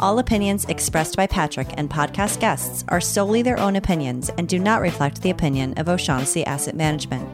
[0.00, 4.56] All opinions expressed by Patrick and podcast guests are solely their own opinions and do
[4.56, 7.28] not reflect the opinion of O'Shaughnessy Asset Management.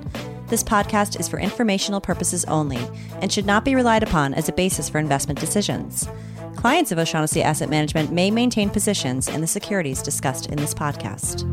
[0.48, 2.80] This podcast is for informational purposes only
[3.20, 6.08] and should not be relied upon as a basis for investment decisions.
[6.56, 11.44] Clients of O'Shaughnessy Asset Management may maintain positions in the securities discussed in this podcast.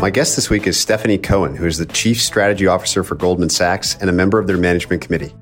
[0.00, 3.50] My guest this week is Stephanie Cohen, who is the Chief Strategy Officer for Goldman
[3.50, 5.32] Sachs and a member of their management committee.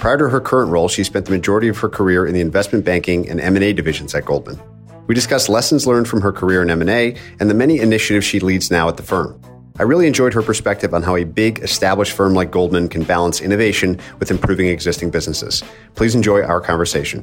[0.00, 2.86] Prior to her current role, she spent the majority of her career in the investment
[2.86, 4.58] banking and M&A divisions at Goldman.
[5.06, 8.70] We discussed lessons learned from her career in M&A and the many initiatives she leads
[8.70, 9.38] now at the firm.
[9.78, 13.42] I really enjoyed her perspective on how a big, established firm like Goldman can balance
[13.42, 15.62] innovation with improving existing businesses.
[15.96, 17.22] Please enjoy our conversation.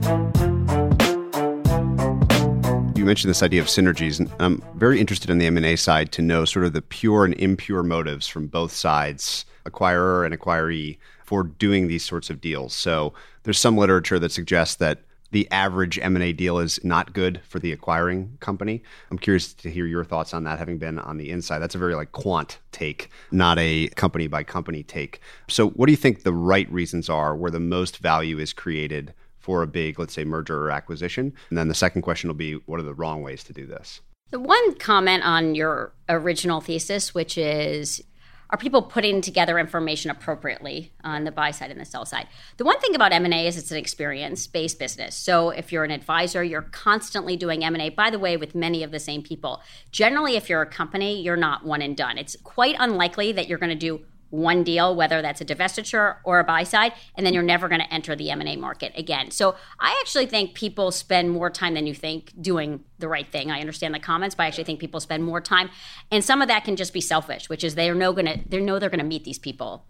[2.95, 6.21] You mentioned this idea of synergies, and I'm very interested in the M&A side to
[6.21, 11.43] know sort of the pure and impure motives from both sides, acquirer and acquiree, for
[11.43, 12.73] doing these sorts of deals.
[12.73, 17.59] So there's some literature that suggests that the average M&A deal is not good for
[17.59, 18.81] the acquiring company.
[19.11, 21.59] I'm curious to hear your thoughts on that having been on the inside.
[21.59, 25.19] That's a very like quant take, not a company by company take.
[25.49, 29.13] So what do you think the right reasons are where the most value is created
[29.37, 31.33] for a big, let's say merger or acquisition?
[31.49, 33.99] And then the second question will be what are the wrong ways to do this?
[34.31, 38.01] The one comment on your original thesis, which is
[38.49, 42.27] are people putting together information appropriately on the buy side and the sell side?
[42.57, 45.15] The one thing about m&a is it's an experience based business.
[45.15, 48.91] So if you're an advisor you're constantly doing m&a by the way with many of
[48.91, 49.61] the same people.
[49.91, 52.17] Generally if you're a company you're not one and done.
[52.17, 56.39] It's quite unlikely that you're going to do one deal, whether that's a divestiture or
[56.39, 59.31] a buy side, and then you're never going to enter the M&A market again.
[59.31, 63.51] So I actually think people spend more time than you think doing the right thing.
[63.51, 65.69] I understand the comments, but I actually think people spend more time,
[66.11, 68.59] and some of that can just be selfish, which is they know going to they
[68.59, 69.85] know they're going to meet these people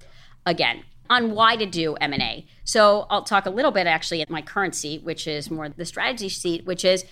[0.46, 2.46] again on why to do M&A.
[2.64, 5.86] So I'll talk a little bit actually at my current seat, which is more the
[5.86, 7.06] strategy seat, which is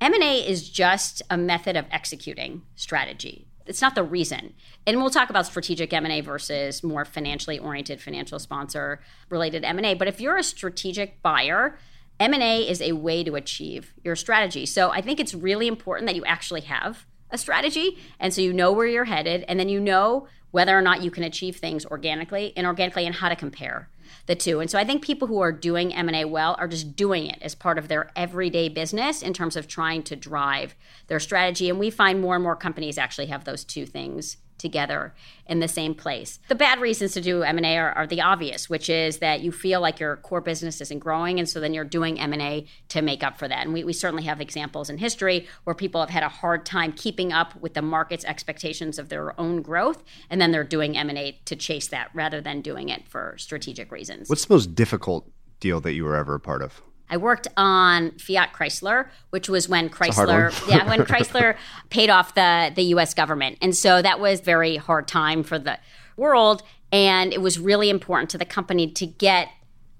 [0.00, 4.54] M&A is just a method of executing strategy it's not the reason.
[4.86, 9.94] And we'll talk about strategic M&A versus more financially oriented financial sponsor related M&A.
[9.94, 11.78] But if you're a strategic buyer,
[12.20, 14.66] M&A is a way to achieve your strategy.
[14.66, 18.52] So I think it's really important that you actually have a strategy and so you
[18.52, 21.86] know where you're headed and then you know whether or not you can achieve things
[21.86, 23.88] organically, inorganically and how to compare
[24.26, 24.60] the two.
[24.60, 27.54] And so I think people who are doing M&A well are just doing it as
[27.54, 30.74] part of their everyday business in terms of trying to drive
[31.08, 31.68] their strategy.
[31.68, 35.12] And we find more and more companies actually have those two things together
[35.46, 36.38] in the same place.
[36.48, 39.80] The bad reasons to do M&A are, are, the obvious, which is that you feel
[39.80, 43.38] like your core business isn't growing and so then you're doing M&A to make up
[43.38, 43.64] for that.
[43.64, 46.92] And we, we certainly have examples in history where people have had a hard time
[46.92, 51.38] keeping up with the market's expectations of their own growth and then they're doing M&A
[51.44, 54.30] to chase that rather than doing it for strategic reasons.
[54.30, 55.28] What's the most difficult
[55.60, 56.80] deal that you were ever a part of?
[57.12, 61.56] I worked on Fiat Chrysler, which was when Chrysler, yeah, when Chrysler
[61.90, 63.12] paid off the the U.S.
[63.12, 65.78] government, and so that was very hard time for the
[66.16, 69.48] world, and it was really important to the company to get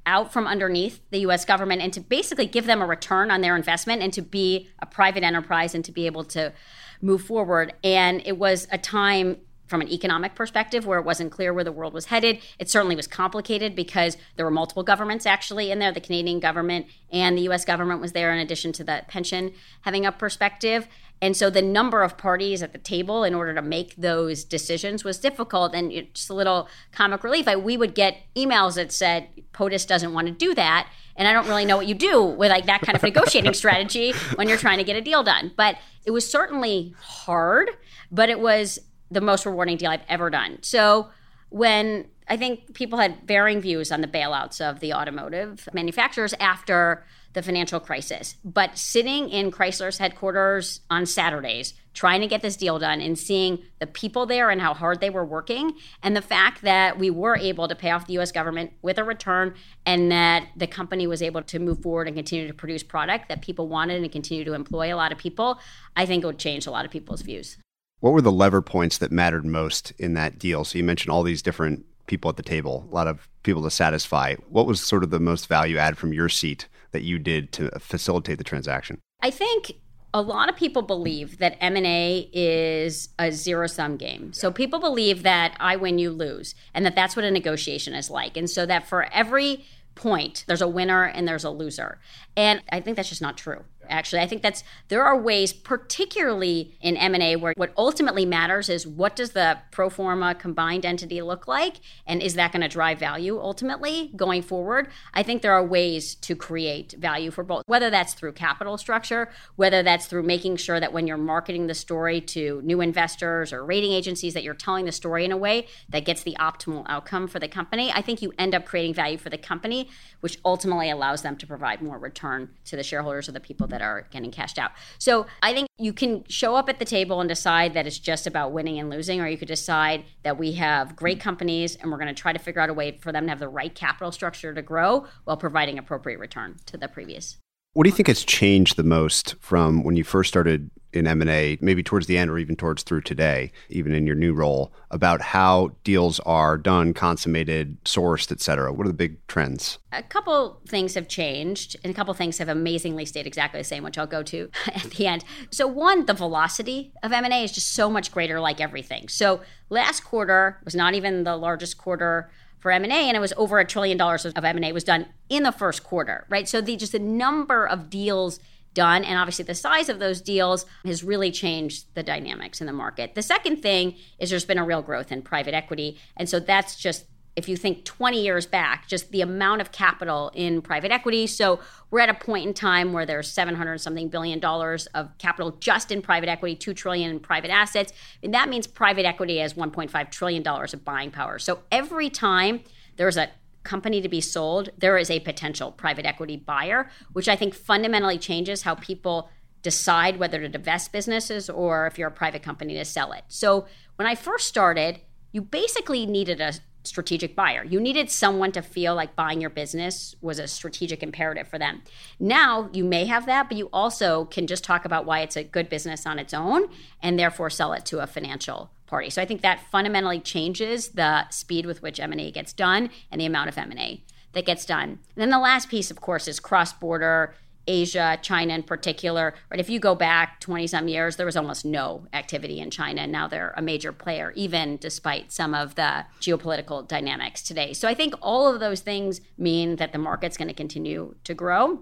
[0.06, 3.54] out from underneath the US government and to basically give them a return on their
[3.54, 6.52] investment and to be a private enterprise and to be able to
[7.00, 7.72] move forward.
[7.84, 9.36] And it was a time
[9.72, 12.38] from an economic perspective where it wasn't clear where the world was headed.
[12.58, 15.90] It certainly was complicated because there were multiple governments actually in there.
[15.90, 20.04] The Canadian government and the US government was there in addition to the pension having
[20.04, 20.88] a perspective.
[21.22, 25.04] And so the number of parties at the table in order to make those decisions
[25.04, 25.74] was difficult.
[25.74, 30.12] And just a little comic relief, I, we would get emails that said, POTUS doesn't
[30.12, 30.90] want to do that.
[31.16, 34.12] And I don't really know what you do with like that kind of negotiating strategy
[34.34, 35.52] when you're trying to get a deal done.
[35.56, 37.70] But it was certainly hard,
[38.10, 38.78] but it was
[39.12, 40.58] the most rewarding deal I've ever done.
[40.62, 41.08] So
[41.50, 47.04] when I think people had varying views on the bailouts of the automotive manufacturers after
[47.32, 48.36] the financial crisis.
[48.44, 53.58] But sitting in Chrysler's headquarters on Saturdays, trying to get this deal done and seeing
[53.78, 55.72] the people there and how hard they were working,
[56.02, 59.04] and the fact that we were able to pay off the US government with a
[59.04, 59.54] return
[59.84, 63.42] and that the company was able to move forward and continue to produce product that
[63.42, 65.58] people wanted and continue to employ a lot of people,
[65.96, 67.56] I think it would change a lot of people's views.
[68.02, 70.64] What were the lever points that mattered most in that deal?
[70.64, 73.70] So you mentioned all these different people at the table, a lot of people to
[73.70, 74.34] satisfy.
[74.48, 77.70] What was sort of the most value add from your seat that you did to
[77.78, 78.98] facilitate the transaction?
[79.22, 79.74] I think
[80.12, 84.32] a lot of people believe that M&A is a zero sum game.
[84.32, 88.10] So people believe that I win you lose and that that's what a negotiation is
[88.10, 88.36] like.
[88.36, 89.64] And so that for every
[89.94, 92.00] point there's a winner and there's a loser.
[92.36, 93.62] And I think that's just not true
[93.92, 94.20] actually.
[94.20, 99.14] I think that's there are ways particularly in m&a where what ultimately matters is what
[99.14, 103.38] does the pro forma combined entity look like and is that going to drive value
[103.38, 104.88] ultimately going forward?
[105.14, 109.30] I think there are ways to create value for both whether that's through capital structure
[109.56, 113.64] whether that's through making sure that when you're marketing the story to new investors or
[113.64, 117.28] rating agencies that you're telling the story in a way that gets the optimal outcome
[117.28, 117.92] for the company.
[117.94, 119.88] I think you end up creating value for the company
[120.20, 123.81] which ultimately allows them to provide more return to the shareholders or the people that
[123.82, 124.72] are getting cashed out.
[124.98, 128.26] So I think you can show up at the table and decide that it's just
[128.26, 131.98] about winning and losing, or you could decide that we have great companies and we're
[131.98, 134.12] going to try to figure out a way for them to have the right capital
[134.12, 137.41] structure to grow while providing appropriate return to the previous.
[137.74, 141.56] What do you think has changed the most from when you first started in M&A,
[141.62, 145.22] maybe towards the end or even towards through today, even in your new role, about
[145.22, 148.70] how deals are done, consummated, sourced, et cetera?
[148.74, 149.78] What are the big trends?
[149.90, 153.84] A couple things have changed, and a couple things have amazingly stayed exactly the same,
[153.84, 155.24] which I'll go to at the end.
[155.50, 159.08] So one, the velocity of M&A is just so much greater like everything.
[159.08, 159.40] So
[159.70, 162.30] last quarter was not even the largest quarter
[162.62, 165.50] for M&A and it was over a trillion dollars of M&A was done in the
[165.50, 166.48] first quarter, right?
[166.48, 168.38] So the just the number of deals
[168.72, 169.04] done.
[169.04, 173.14] And obviously, the size of those deals has really changed the dynamics in the market.
[173.14, 175.98] The second thing is there's been a real growth in private equity.
[176.16, 180.30] And so that's just if you think 20 years back, just the amount of capital
[180.34, 181.26] in private equity.
[181.26, 185.52] So we're at a point in time where there's 700 something billion dollars of capital
[185.52, 187.92] just in private equity, 2 trillion in private assets.
[188.22, 191.38] And that means private equity has 1.5 trillion dollars of buying power.
[191.38, 192.60] So every time
[192.96, 193.30] there's a
[193.62, 198.18] company to be sold, there is a potential private equity buyer, which I think fundamentally
[198.18, 199.30] changes how people
[199.62, 203.24] decide whether to divest businesses or if you're a private company to sell it.
[203.28, 205.00] So when I first started,
[205.30, 207.64] you basically needed a strategic buyer.
[207.64, 211.82] You needed someone to feel like buying your business was a strategic imperative for them.
[212.18, 215.44] Now you may have that, but you also can just talk about why it's a
[215.44, 216.68] good business on its own
[217.02, 219.10] and therefore sell it to a financial party.
[219.10, 223.26] So I think that fundamentally changes the speed with which M&A gets done and the
[223.26, 224.02] amount of M&A
[224.32, 224.88] that gets done.
[224.88, 227.34] And then the last piece, of course, is cross-border
[227.66, 229.34] Asia, China in particular.
[229.50, 233.02] Right, if you go back 20 some years, there was almost no activity in China.
[233.02, 237.72] And now they're a major player, even despite some of the geopolitical dynamics today.
[237.72, 241.34] So I think all of those things mean that the market's going to continue to
[241.34, 241.80] grow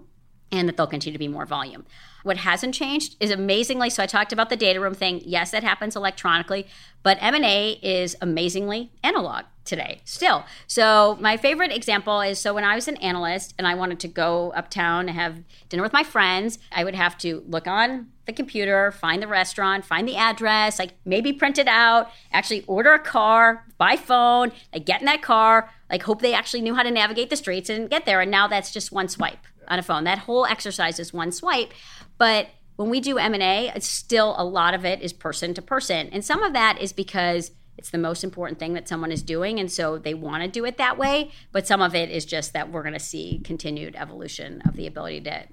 [0.51, 1.85] and that there'll continue to be more volume.
[2.23, 5.21] What hasn't changed is amazingly, so I talked about the data room thing.
[5.23, 6.67] Yes, that happens electronically,
[7.03, 10.43] but M&A is amazingly analog today still.
[10.67, 14.07] So my favorite example is so when I was an analyst and I wanted to
[14.07, 18.33] go uptown and have dinner with my friends, I would have to look on the
[18.33, 22.99] computer, find the restaurant, find the address, like maybe print it out, actually order a
[22.99, 26.91] car by phone, like get in that car, like hope they actually knew how to
[26.91, 28.21] navigate the streets and get there.
[28.21, 30.03] And now that's just one swipe on a phone.
[30.03, 31.71] That whole exercise is one swipe.
[32.17, 36.09] But when we do M&A, it's still a lot of it is person to person.
[36.11, 39.59] And some of that is because it's the most important thing that someone is doing
[39.59, 42.53] and so they want to do it that way, but some of it is just
[42.53, 45.45] that we're going to see continued evolution of the ability to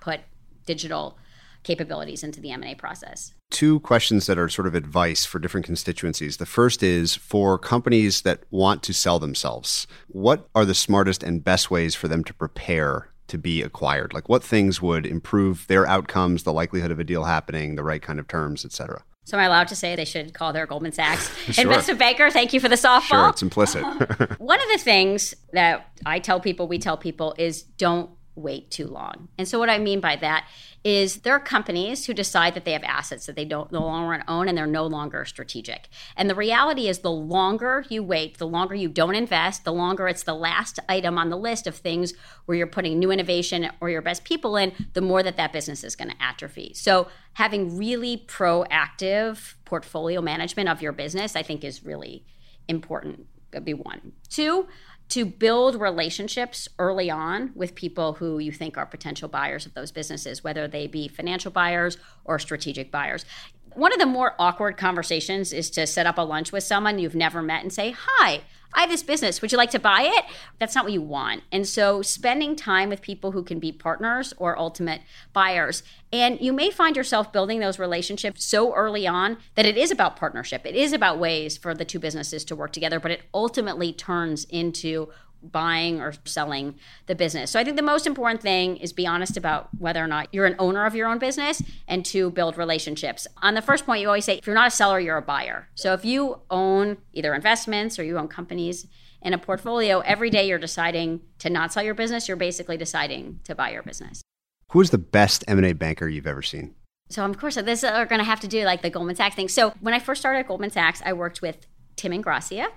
[0.00, 0.20] put
[0.66, 1.18] digital
[1.62, 3.34] capabilities into the M&A process.
[3.50, 6.36] Two questions that are sort of advice for different constituencies.
[6.36, 9.86] The first is for companies that want to sell themselves.
[10.06, 14.14] What are the smartest and best ways for them to prepare to be acquired?
[14.14, 18.02] Like what things would improve their outcomes, the likelihood of a deal happening, the right
[18.02, 19.02] kind of terms, et cetera?
[19.26, 21.64] So am I allowed to say they should call their Goldman Sachs sure.
[21.64, 22.30] investment banker?
[22.30, 23.02] Thank you for the softball.
[23.02, 23.82] Sure, it's implicit.
[24.38, 28.86] One of the things that I tell people, we tell people, is don't wait too
[28.86, 29.28] long.
[29.38, 30.46] And so what I mean by that
[30.84, 34.22] is there are companies who decide that they have assets that they don't no longer
[34.28, 35.88] own and they're no longer strategic.
[36.16, 40.06] And the reality is the longer you wait, the longer you don't invest, the longer
[40.06, 42.12] it's the last item on the list of things
[42.44, 45.82] where you're putting new innovation or your best people in, the more that that business
[45.82, 46.72] is going to atrophy.
[46.74, 52.24] So having really proactive portfolio management of your business I think is really
[52.68, 53.26] important.
[53.50, 54.12] Could be one.
[54.28, 54.66] Two,
[55.08, 59.92] to build relationships early on with people who you think are potential buyers of those
[59.92, 63.24] businesses, whether they be financial buyers or strategic buyers.
[63.74, 67.14] One of the more awkward conversations is to set up a lunch with someone you've
[67.14, 68.40] never met and say, Hi,
[68.74, 69.40] I have this business.
[69.40, 70.24] Would you like to buy it?
[70.58, 71.42] That's not what you want.
[71.50, 75.00] And so, spending time with people who can be partners or ultimate
[75.32, 75.82] buyers.
[76.12, 80.16] And you may find yourself building those relationships so early on that it is about
[80.16, 80.64] partnership.
[80.64, 84.44] It is about ways for the two businesses to work together, but it ultimately turns
[84.44, 85.08] into
[85.42, 86.74] buying or selling
[87.06, 87.50] the business.
[87.50, 90.46] So I think the most important thing is be honest about whether or not you're
[90.46, 93.26] an owner of your own business and to build relationships.
[93.42, 95.68] On the first point, you always say if you're not a seller, you're a buyer.
[95.74, 98.86] So if you own either investments or you own companies
[99.22, 103.40] in a portfolio, every day you're deciding to not sell your business, you're basically deciding
[103.44, 104.22] to buy your business.
[104.72, 106.74] Who is the best M&A banker you've ever seen?
[107.08, 109.48] So of course, this are going to have to do like the Goldman Sachs thing.
[109.48, 111.66] So when I first started at Goldman Sachs, I worked with
[111.96, 112.68] Tim Ingrassia,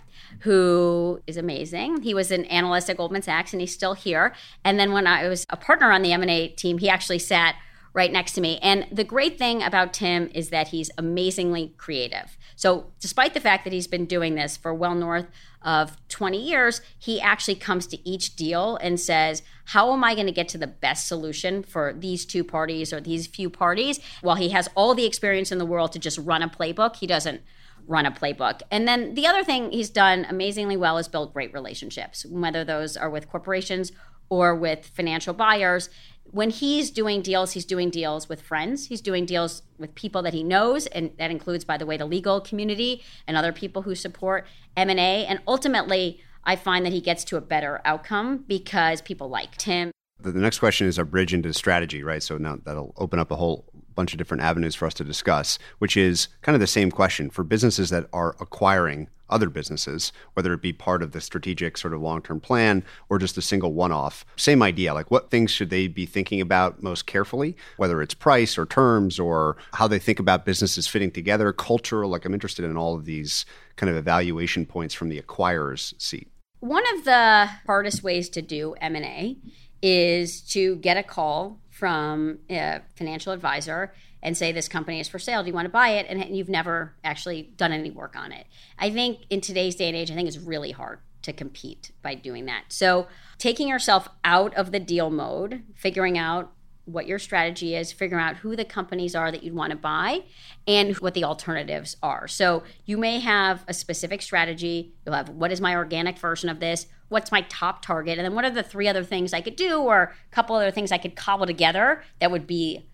[0.42, 2.02] who is amazing.
[2.02, 4.34] He was an analyst at Goldman Sachs, and he's still here.
[4.64, 7.56] And then when I was a partner on the M&A team, he actually sat
[7.94, 8.60] right next to me.
[8.62, 12.38] And the great thing about Tim is that he's amazingly creative.
[12.56, 15.28] So, despite the fact that he's been doing this for well north
[15.62, 20.28] of 20 years, he actually comes to each deal and says, How am I going
[20.28, 24.00] to get to the best solution for these two parties or these few parties?
[24.22, 27.08] While he has all the experience in the world to just run a playbook, he
[27.08, 27.42] doesn't
[27.90, 28.62] run a playbook.
[28.70, 32.96] And then the other thing he's done amazingly well is build great relationships, whether those
[32.96, 33.92] are with corporations
[34.30, 35.90] or with financial buyers.
[36.24, 38.86] When he's doing deals, he's doing deals with friends.
[38.86, 42.06] He's doing deals with people that he knows, and that includes, by the way, the
[42.06, 44.46] legal community and other people who support
[44.78, 45.26] M and A.
[45.26, 49.90] And ultimately, I find that he gets to a better outcome because people like him.
[50.22, 52.22] The next question is a bridge into strategy, right?
[52.22, 53.66] So now that'll open up a whole
[54.00, 57.30] bunch of different avenues for us to discuss, which is kind of the same question
[57.30, 61.94] for businesses that are acquiring other businesses, whether it be part of the strategic sort
[61.94, 64.26] of long term plan or just a single one off.
[64.38, 64.94] Same idea.
[64.94, 69.20] Like, what things should they be thinking about most carefully, whether it's price or terms
[69.20, 72.08] or how they think about businesses fitting together, culture?
[72.08, 76.32] Like, I'm interested in all of these kind of evaluation points from the acquirer's seat.
[76.62, 79.36] One of the hardest ways to do M&A
[79.82, 85.18] is to get a call from a financial advisor and say this company is for
[85.18, 85.42] sale.
[85.42, 86.06] Do you want to buy it?
[86.10, 88.46] And you've never actually done any work on it.
[88.78, 92.16] I think in today's day and age i think it's really hard to compete by
[92.16, 92.66] doing that.
[92.68, 93.08] So
[93.38, 96.52] taking yourself out of the deal mode figuring out
[96.92, 100.24] what your strategy is, figuring out who the companies are that you'd want to buy
[100.68, 102.28] and what the alternatives are.
[102.28, 104.94] So you may have a specific strategy.
[105.06, 106.88] You'll have what is my organic version of this?
[107.10, 108.18] What's my top target?
[108.18, 110.72] And then what are the three other things I could do or a couple other
[110.72, 112.86] things I could cobble together that would be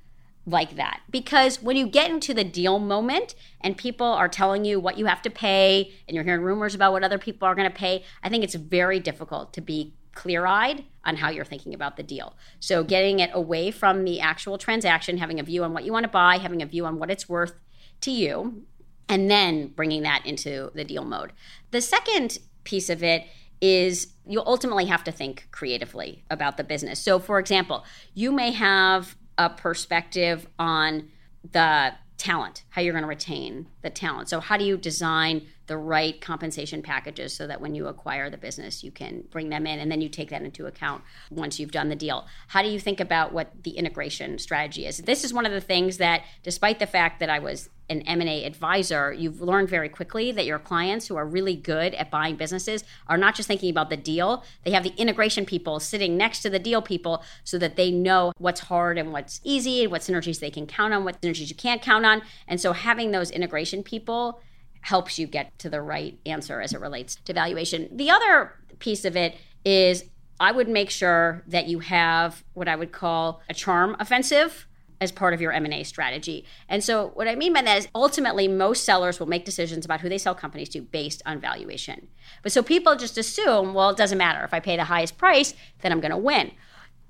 [0.45, 1.01] like that.
[1.09, 5.05] Because when you get into the deal moment and people are telling you what you
[5.07, 8.03] have to pay and you're hearing rumors about what other people are going to pay,
[8.23, 12.03] I think it's very difficult to be clear eyed on how you're thinking about the
[12.03, 12.35] deal.
[12.59, 16.05] So, getting it away from the actual transaction, having a view on what you want
[16.05, 17.53] to buy, having a view on what it's worth
[18.01, 18.63] to you,
[19.07, 21.31] and then bringing that into the deal mode.
[21.71, 23.27] The second piece of it
[23.61, 26.99] is you ultimately have to think creatively about the business.
[26.99, 31.09] So, for example, you may have a perspective on
[31.51, 34.29] the talent, how you're going to retain the talent.
[34.29, 38.37] So, how do you design the right compensation packages so that when you acquire the
[38.37, 41.71] business, you can bring them in and then you take that into account once you've
[41.71, 42.25] done the deal?
[42.49, 44.97] How do you think about what the integration strategy is?
[44.97, 48.43] This is one of the things that, despite the fact that I was an M&A
[48.45, 52.83] advisor, you've learned very quickly that your clients who are really good at buying businesses
[53.07, 54.43] are not just thinking about the deal.
[54.63, 58.31] They have the integration people sitting next to the deal people so that they know
[58.37, 61.55] what's hard and what's easy and what synergies they can count on, what synergies you
[61.55, 62.23] can't count on.
[62.47, 64.41] And so having those integration people
[64.85, 67.89] helps you get to the right answer as it relates to valuation.
[67.91, 70.03] The other piece of it is
[70.39, 74.67] I would make sure that you have what I would call a charm offensive
[75.01, 76.45] as part of your M&A strategy.
[76.69, 80.01] And so what I mean by that is ultimately most sellers will make decisions about
[80.01, 82.07] who they sell companies to based on valuation.
[82.43, 85.55] But so people just assume, well, it doesn't matter if I pay the highest price,
[85.81, 86.51] then I'm going to win.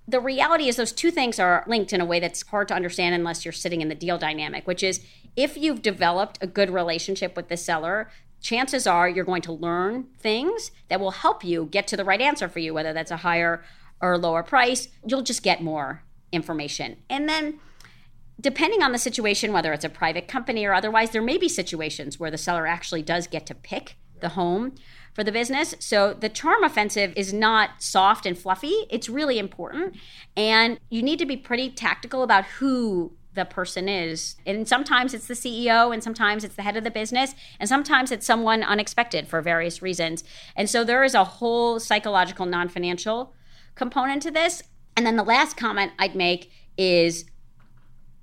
[0.08, 3.16] The reality is those two things are linked in a way that's hard to understand
[3.16, 5.02] unless you're sitting in the deal dynamic, which is
[5.36, 8.10] if you've developed a good relationship with the seller,
[8.40, 12.22] chances are you're going to learn things that will help you get to the right
[12.22, 13.64] answer for you, whether that's a higher
[14.00, 14.90] or lower price.
[15.06, 16.98] You'll just get more information.
[17.10, 17.60] And then
[18.40, 22.20] depending on the situation, whether it's a private company or otherwise, there may be situations
[22.20, 24.76] where the seller actually does get to pick the home
[25.14, 25.74] for the business.
[25.80, 28.86] So the charm offensive is not soft and fluffy.
[28.90, 29.96] It's really important.
[30.36, 34.36] And you need to be pretty tactical about who the person is.
[34.46, 38.12] And sometimes it's the CEO, and sometimes it's the head of the business, and sometimes
[38.12, 40.24] it's someone unexpected for various reasons.
[40.56, 43.34] And so there is a whole psychological, non financial
[43.76, 44.64] component to this.
[44.98, 47.26] And then the last comment I'd make is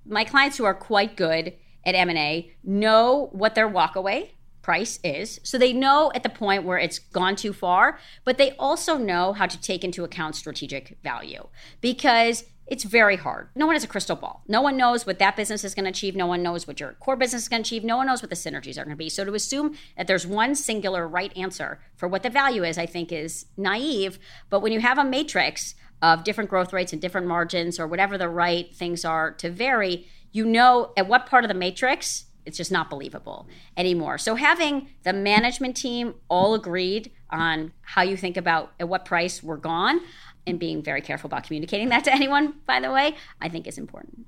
[0.05, 4.31] my clients who are quite good at M&A know what their walkaway
[4.63, 5.41] price is.
[5.43, 9.33] So they know at the point where it's gone too far, but they also know
[9.33, 11.49] how to take into account strategic value.
[11.81, 13.49] Because it's very hard.
[13.55, 14.45] No one has a crystal ball.
[14.47, 16.15] No one knows what that business is going to achieve.
[16.15, 17.85] No one knows what your core business is going to achieve.
[17.85, 19.09] No one knows what the synergies are going to be.
[19.09, 22.87] So to assume that there's one singular right answer for what the value is, I
[22.87, 24.19] think is naive.
[24.49, 28.17] But when you have a matrix of different growth rates and different margins or whatever
[28.17, 32.57] the right things are to vary, you know at what part of the matrix it's
[32.57, 33.47] just not believable
[33.77, 34.19] anymore.
[34.19, 39.43] So having the management team all agreed on how you think about at what price
[39.43, 40.01] we're gone
[40.47, 43.79] and being very careful about communicating that to anyone, by the way, I think is
[43.79, 44.27] important.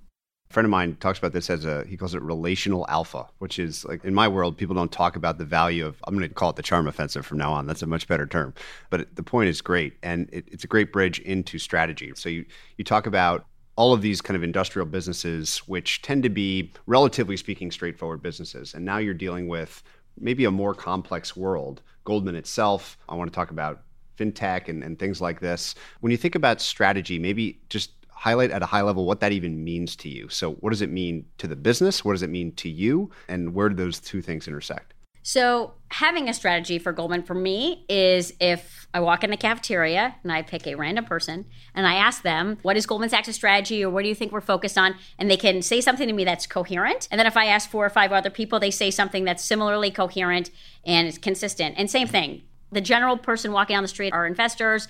[0.51, 3.59] A friend of mine talks about this as a he calls it relational alpha, which
[3.59, 6.33] is like in my world, people don't talk about the value of I'm going to
[6.33, 7.67] call it the charm offensive from now on.
[7.67, 8.55] That's a much better term,
[8.89, 12.13] but the point is great, and it, it's a great bridge into strategy.
[12.15, 12.45] So you
[12.77, 17.37] you talk about all of these kind of industrial businesses, which tend to be relatively
[17.37, 19.83] speaking straightforward businesses, and now you're dealing with
[20.19, 21.83] maybe a more complex world.
[22.05, 23.83] Goldman itself, I want to talk about
[24.19, 25.75] fintech and, and things like this.
[26.01, 29.65] When you think about strategy, maybe just highlight at a high level what that even
[29.65, 30.29] means to you.
[30.29, 32.05] So, what does it mean to the business?
[32.05, 33.11] What does it mean to you?
[33.29, 34.95] And where do those two things intersect?
[35.27, 40.17] So, having a strategy for Goldman for me is if I walk in the cafeteria
[40.23, 43.83] and I pick a random person and I ask them, What is Goldman Sachs' strategy
[43.83, 44.97] or what do you think we're focused on?
[45.19, 47.09] And they can say something to me that's coherent.
[47.11, 49.91] And then if I ask four or five other people, they say something that's similarly
[49.91, 50.51] coherent
[50.85, 51.77] and it's consistent.
[51.79, 54.89] And same thing, the general person walking down the street are investors.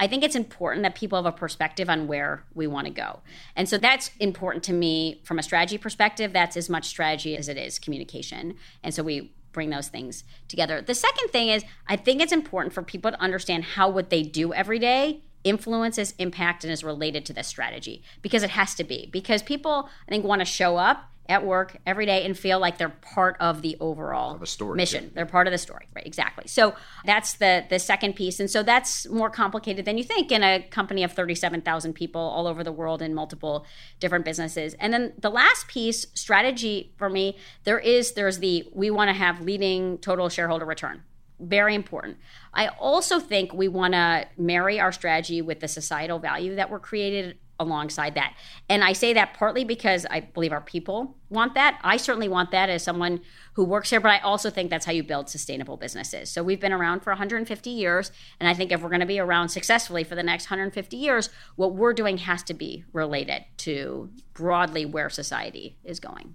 [0.00, 3.20] I think it's important that people have a perspective on where we want to go.
[3.54, 6.32] And so that's important to me from a strategy perspective.
[6.32, 8.56] That's as much strategy as it is communication.
[8.82, 10.82] And so we bring those things together.
[10.82, 14.22] The second thing is I think it's important for people to understand how what they
[14.22, 18.82] do every day influences impact and is related to this strategy because it has to
[18.82, 22.58] be because people i think want to show up at work every day and feel
[22.58, 25.04] like they're part of the overall story, mission.
[25.04, 25.10] Yeah.
[25.14, 26.06] They're part of the story, right?
[26.06, 26.46] Exactly.
[26.46, 26.74] So
[27.06, 30.62] that's the the second piece, and so that's more complicated than you think in a
[30.70, 33.66] company of thirty seven thousand people all over the world in multiple
[34.00, 34.74] different businesses.
[34.74, 39.14] And then the last piece, strategy for me, there is there's the we want to
[39.14, 41.02] have leading total shareholder return.
[41.40, 42.18] Very important.
[42.52, 46.78] I also think we want to marry our strategy with the societal value that we're
[46.78, 48.34] created alongside that.
[48.68, 51.80] And I say that partly because I believe our people want that.
[51.82, 53.20] I certainly want that as someone
[53.54, 56.30] who works here, but I also think that's how you build sustainable businesses.
[56.30, 58.10] So we've been around for 150 years.
[58.40, 61.30] And I think if we're going to be around successfully for the next 150 years,
[61.56, 66.34] what we're doing has to be related to broadly where society is going.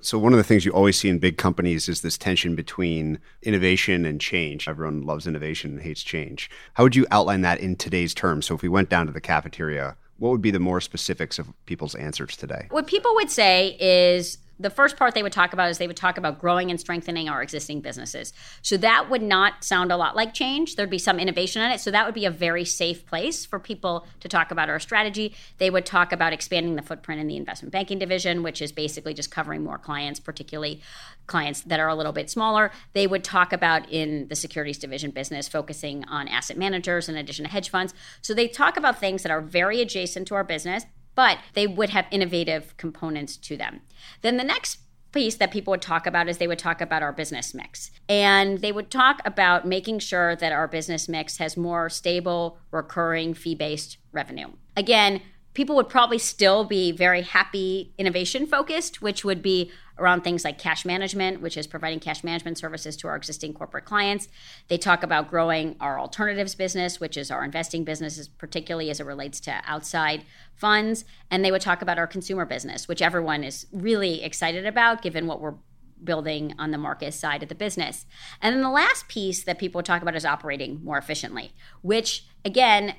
[0.00, 3.18] So, one of the things you always see in big companies is this tension between
[3.42, 4.68] innovation and change.
[4.68, 6.48] Everyone loves innovation and hates change.
[6.74, 8.46] How would you outline that in today's terms?
[8.46, 11.48] So, if we went down to the cafeteria, what would be the more specifics of
[11.66, 12.66] people's answers today?
[12.70, 15.96] What people would say is the first part they would talk about is they would
[15.96, 18.32] talk about growing and strengthening our existing businesses.
[18.62, 20.76] So that would not sound a lot like change.
[20.76, 21.80] There'd be some innovation in it.
[21.80, 25.34] So that would be a very safe place for people to talk about our strategy.
[25.58, 29.14] They would talk about expanding the footprint in the investment banking division, which is basically
[29.14, 30.80] just covering more clients, particularly
[31.26, 32.72] clients that are a little bit smaller.
[32.94, 37.44] They would talk about in the securities division business, focusing on asset managers in addition
[37.44, 37.94] to hedge funds.
[38.22, 40.84] So they talk about things that are very adjacent to our business
[41.18, 43.80] but they would have innovative components to them.
[44.22, 44.78] Then the next
[45.10, 47.90] piece that people would talk about is they would talk about our business mix.
[48.08, 53.34] And they would talk about making sure that our business mix has more stable, recurring,
[53.34, 54.46] fee based revenue.
[54.76, 55.20] Again,
[55.54, 60.58] people would probably still be very happy innovation focused, which would be around things like
[60.58, 64.28] cash management, which is providing cash management services to our existing corporate clients.
[64.68, 69.06] They talk about growing our alternatives business, which is our investing businesses, particularly as it
[69.06, 71.04] relates to outside funds.
[71.30, 75.26] And they would talk about our consumer business, which everyone is really excited about given
[75.26, 75.54] what we're
[76.02, 78.06] building on the market side of the business.
[78.40, 82.94] And then the last piece that people talk about is operating more efficiently, which again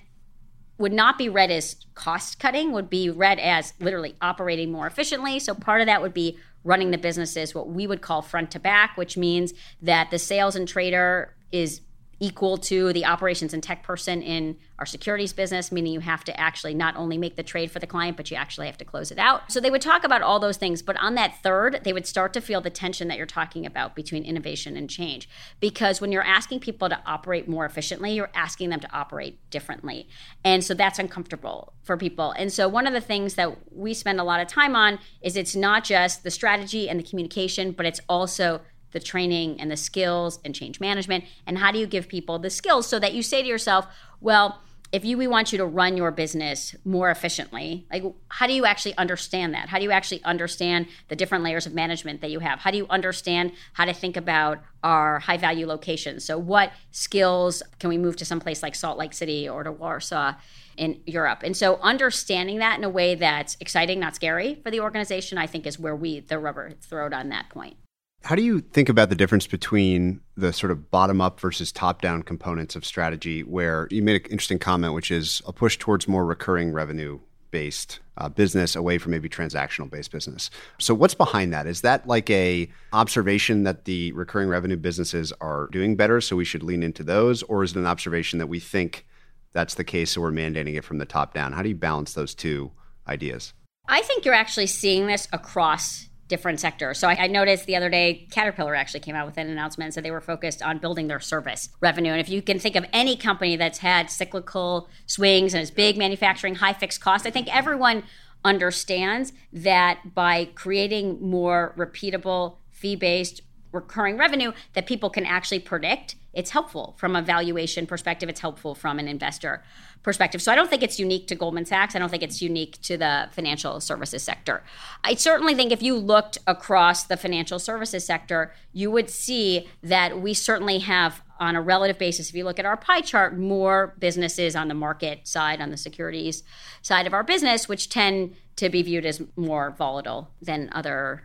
[0.79, 5.37] would not be read as cost cutting, would be read as literally operating more efficiently.
[5.39, 8.59] So part of that would be running the businesses what we would call front to
[8.59, 11.81] back, which means that the sales and trader is
[12.19, 16.39] equal to the operations and tech person in our securities business, meaning you have to
[16.39, 19.11] actually not only make the trade for the client, but you actually have to close
[19.11, 19.51] it out.
[19.51, 20.81] So they would talk about all those things.
[20.81, 23.95] But on that third, they would start to feel the tension that you're talking about
[23.95, 25.29] between innovation and change.
[25.59, 30.07] Because when you're asking people to operate more efficiently, you're asking them to operate differently.
[30.43, 32.31] And so that's uncomfortable for people.
[32.31, 35.35] And so one of the things that we spend a lot of time on is
[35.35, 39.77] it's not just the strategy and the communication, but it's also the training and the
[39.77, 43.21] skills and change management and how do you give people the skills so that you
[43.21, 43.87] say to yourself
[44.21, 48.53] well if you we want you to run your business more efficiently like how do
[48.53, 49.69] you actually understand that?
[49.69, 52.59] How do you actually understand the different layers of management that you have?
[52.59, 56.23] How do you understand how to think about our high value locations?
[56.23, 59.71] So what skills can we move to some place like salt lake city or to
[59.71, 60.35] warsaw
[60.77, 61.41] in europe?
[61.43, 65.45] And so understanding that in a way that's exciting not scary for the organization i
[65.45, 67.75] think is where we the rubber the on that point
[68.23, 72.01] how do you think about the difference between the sort of bottom up versus top
[72.01, 73.43] down components of strategy?
[73.43, 77.19] Where you made an interesting comment, which is a push towards more recurring revenue
[77.51, 80.49] based uh, business away from maybe transactional based business.
[80.77, 81.67] So what's behind that?
[81.67, 86.45] Is that like a observation that the recurring revenue businesses are doing better, so we
[86.45, 89.05] should lean into those, or is it an observation that we think
[89.51, 91.53] that's the case, so we're mandating it from the top down?
[91.53, 92.71] How do you balance those two
[93.07, 93.53] ideas?
[93.87, 96.97] I think you're actually seeing this across different sectors.
[96.97, 99.93] So I, I, noticed the other day Caterpillar actually came out with an announcement and
[99.93, 102.11] said they were focused on building their service revenue.
[102.11, 105.97] And if you can think of any company that's had cyclical swings and is big
[105.97, 108.03] manufacturing, high fixed costs, I think everyone
[108.45, 116.51] understands that by creating more repeatable fee-based recurring revenue that people can actually predict it's
[116.51, 119.63] helpful from a valuation perspective it's helpful from an investor
[120.03, 120.41] perspective.
[120.41, 121.95] So I don't think it's unique to Goldman Sachs.
[121.95, 124.63] I don't think it's unique to the financial services sector.
[125.03, 130.21] I certainly think if you looked across the financial services sector, you would see that
[130.21, 133.95] we certainly have on a relative basis, if you look at our pie chart, more
[133.97, 136.43] businesses on the market side, on the securities
[136.81, 141.23] side of our business, which tend to be viewed as more volatile than other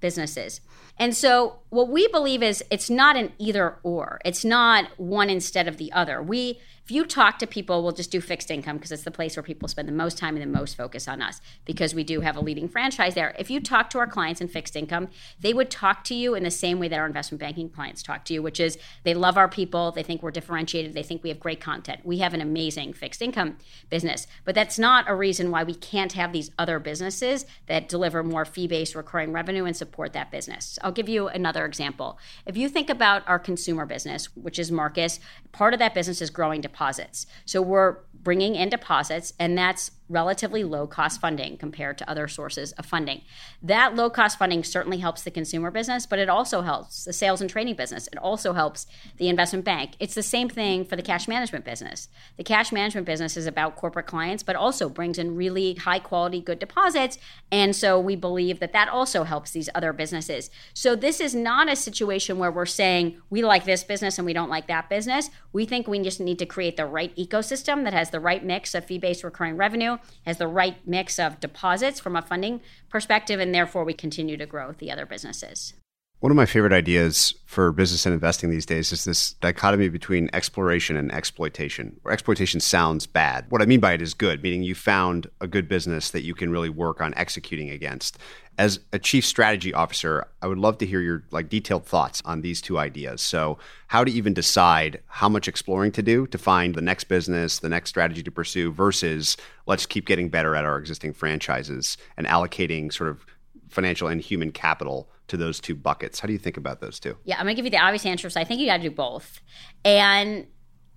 [0.00, 0.60] businesses.
[0.98, 4.20] And so, what we believe is it's not an either or.
[4.24, 6.22] It's not one instead of the other.
[6.22, 9.34] We if you talk to people, we'll just do fixed income because it's the place
[9.34, 12.20] where people spend the most time and the most focus on us because we do
[12.20, 13.34] have a leading franchise there.
[13.40, 15.08] If you talk to our clients in fixed income,
[15.40, 18.24] they would talk to you in the same way that our investment banking clients talk
[18.26, 21.28] to you, which is they love our people, they think we're differentiated, they think we
[21.28, 22.02] have great content.
[22.04, 23.56] We have an amazing fixed income
[23.90, 28.22] business, but that's not a reason why we can't have these other businesses that deliver
[28.22, 30.78] more fee-based recurring revenue and support that business.
[30.82, 32.20] I'll give you another example.
[32.46, 35.18] If you think about our consumer business, which is Marcus,
[35.50, 37.26] part of that business is growing deposits deposits.
[37.46, 42.72] So we're bringing in deposits, and that's relatively low cost funding compared to other sources
[42.72, 43.22] of funding.
[43.62, 47.40] That low cost funding certainly helps the consumer business, but it also helps the sales
[47.40, 48.08] and trading business.
[48.12, 49.92] It also helps the investment bank.
[49.98, 52.08] It's the same thing for the cash management business.
[52.36, 56.40] The cash management business is about corporate clients, but also brings in really high quality,
[56.40, 57.18] good deposits.
[57.50, 60.50] And so we believe that that also helps these other businesses.
[60.72, 64.32] So this is not a situation where we're saying we like this business and we
[64.32, 65.30] don't like that business.
[65.52, 68.74] We think we just need to create the right ecosystem that has the right mix
[68.74, 73.40] of fee based recurring revenue has the right mix of deposits from a funding perspective,
[73.40, 75.74] and therefore we continue to grow the other businesses.
[76.20, 80.30] One of my favorite ideas for business and investing these days is this dichotomy between
[80.32, 81.98] exploration and exploitation.
[82.02, 83.44] Where exploitation sounds bad.
[83.50, 86.34] What I mean by it is good, meaning you found a good business that you
[86.34, 88.18] can really work on executing against.
[88.58, 92.40] As a chief strategy officer, I would love to hear your like detailed thoughts on
[92.40, 93.20] these two ideas.
[93.20, 97.58] So, how to even decide how much exploring to do to find the next business,
[97.58, 102.26] the next strategy to pursue versus let's keep getting better at our existing franchises and
[102.26, 103.26] allocating sort of
[103.68, 106.20] financial and human capital to those two buckets.
[106.20, 107.16] How do you think about those two?
[107.24, 108.30] Yeah, I'm going to give you the obvious answer.
[108.30, 109.40] So I think you got to do both.
[109.84, 110.46] And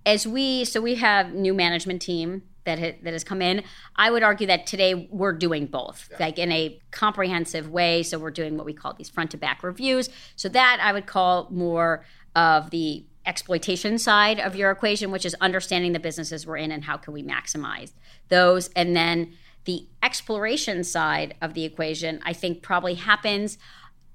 [0.06, 3.62] as we, so we have new management team that ha, that has come in.
[3.96, 6.16] I would argue that today we're doing both, yeah.
[6.20, 8.02] like in a comprehensive way.
[8.02, 10.08] So we're doing what we call these front to back reviews.
[10.36, 12.04] So that I would call more
[12.34, 16.84] of the exploitation side of your equation, which is understanding the businesses we're in and
[16.84, 17.92] how can we maximize
[18.28, 19.32] those, and then
[19.64, 23.58] the exploration side of the equation, I think probably happens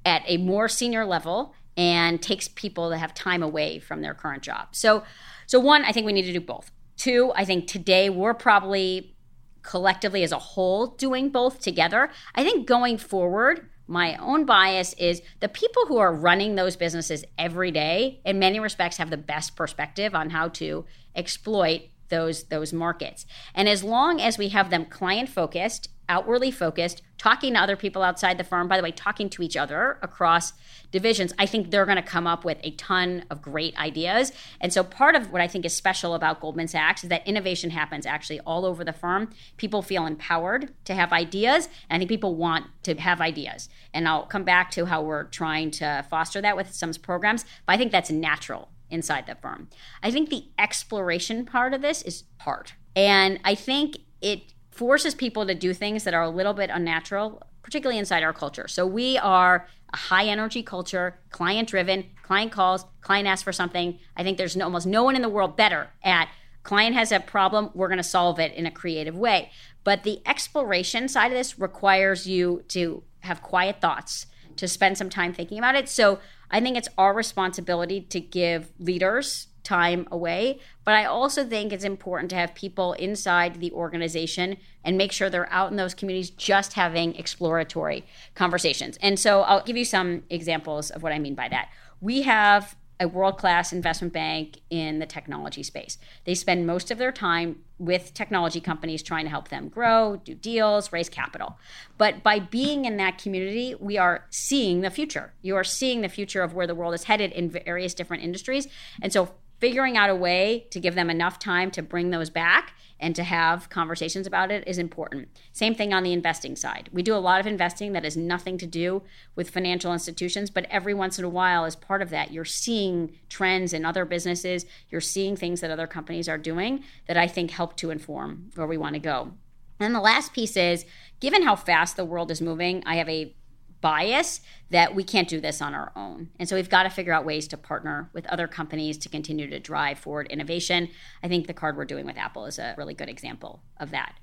[0.03, 4.41] at a more senior level and takes people that have time away from their current
[4.41, 4.69] job.
[4.71, 5.03] So,
[5.45, 6.71] so one, I think we need to do both.
[6.97, 9.15] Two, I think today we're probably
[9.61, 12.09] collectively as a whole doing both together.
[12.35, 17.23] I think going forward, my own bias is the people who are running those businesses
[17.37, 22.71] every day, in many respects, have the best perspective on how to exploit those those
[22.71, 23.25] markets.
[23.53, 28.03] And as long as we have them client focused, outwardly focused, talking to other people
[28.03, 30.53] outside the firm, by the way, talking to each other across
[30.95, 34.31] divisions, I think they're going to come up with a ton of great ideas.
[34.61, 37.69] And so part of what I think is special about Goldman Sachs is that innovation
[37.69, 39.29] happens actually all over the firm.
[39.57, 43.67] People feel empowered to have ideas, and I think people want to have ideas.
[43.93, 47.73] And I'll come back to how we're trying to foster that with some programs, but
[47.73, 49.67] I think that's natural inside the firm.
[50.01, 52.71] I think the exploration part of this is hard.
[52.95, 57.41] And I think it forces people to do things that are a little bit unnatural,
[57.63, 58.67] particularly inside our culture.
[58.67, 63.97] So we are a high energy culture, client driven, client calls, client asks for something.
[64.17, 66.27] I think there's no, almost no one in the world better at
[66.63, 69.51] client has a problem, we're going to solve it in a creative way.
[69.85, 74.25] But the exploration side of this requires you to have quiet thoughts,
[74.57, 75.87] to spend some time thinking about it.
[75.87, 76.19] So
[76.51, 80.59] I think it's our responsibility to give leaders time away.
[80.85, 85.29] But I also think it's important to have people inside the organization and make sure
[85.29, 88.97] they're out in those communities just having exploratory conversations.
[89.01, 91.69] And so I'll give you some examples of what I mean by that.
[91.99, 95.97] We have a world class investment bank in the technology space.
[96.23, 100.33] They spend most of their time with technology companies trying to help them grow, do
[100.33, 101.57] deals, raise capital.
[101.97, 105.33] But by being in that community, we are seeing the future.
[105.41, 108.67] You are seeing the future of where the world is headed in various different industries.
[109.01, 109.31] And so
[109.65, 113.23] figuring out a way to give them enough time to bring those back and to
[113.23, 115.27] have conversations about it is important.
[115.53, 116.87] Same thing on the investing side.
[116.93, 119.01] We do a lot of investing that has nothing to do
[119.35, 123.17] with financial institutions, but every once in a while, as part of that, you're seeing
[123.27, 127.49] trends in other businesses, you're seeing things that other companies are doing that I think
[127.49, 129.31] help to inform where we want to go.
[129.79, 130.85] And the last piece is
[131.19, 133.33] given how fast the world is moving, I have a
[133.81, 136.29] bias that we can't do this on our own.
[136.39, 139.49] And so we've got to figure out ways to partner with other companies to continue
[139.49, 140.89] to drive forward innovation.
[141.21, 144.15] I think the card we're doing with Apple is a really good example of that.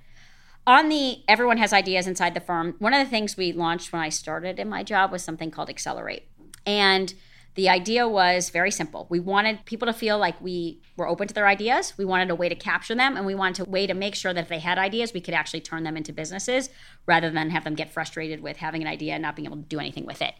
[0.67, 4.03] On the everyone has ideas inside the firm, one of the things we launched when
[4.03, 6.29] I started in my job was something called Accelerate.
[6.65, 7.15] And
[7.55, 9.07] the idea was very simple.
[9.11, 11.93] We wanted people to feel like we were open to their ideas.
[11.99, 14.33] We wanted a way to capture them, and we wanted a way to make sure
[14.33, 16.71] that if they had ideas, we could actually turn them into businesses
[17.07, 19.62] rather than have them get frustrated with having an idea and not being able to
[19.62, 20.35] do anything with it.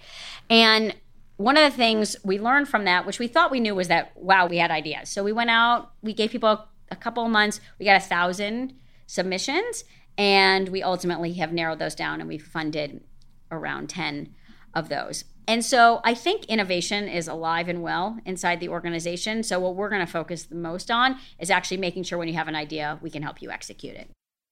[0.48, 0.94] And
[1.37, 4.16] one of the things we learned from that, which we thought we knew, was that
[4.16, 5.11] wow, we had ideas.
[5.11, 8.75] So we went out, we gave people a couple months, we got a thousand
[9.07, 9.85] submissions,
[10.16, 13.03] and we ultimately have narrowed those down and we funded
[13.51, 14.35] around 10
[14.75, 15.25] of those.
[15.48, 19.42] And so I think innovation is alive and well inside the organization.
[19.42, 22.35] So what we're going to focus the most on is actually making sure when you
[22.35, 24.11] have an idea, we can help you execute it.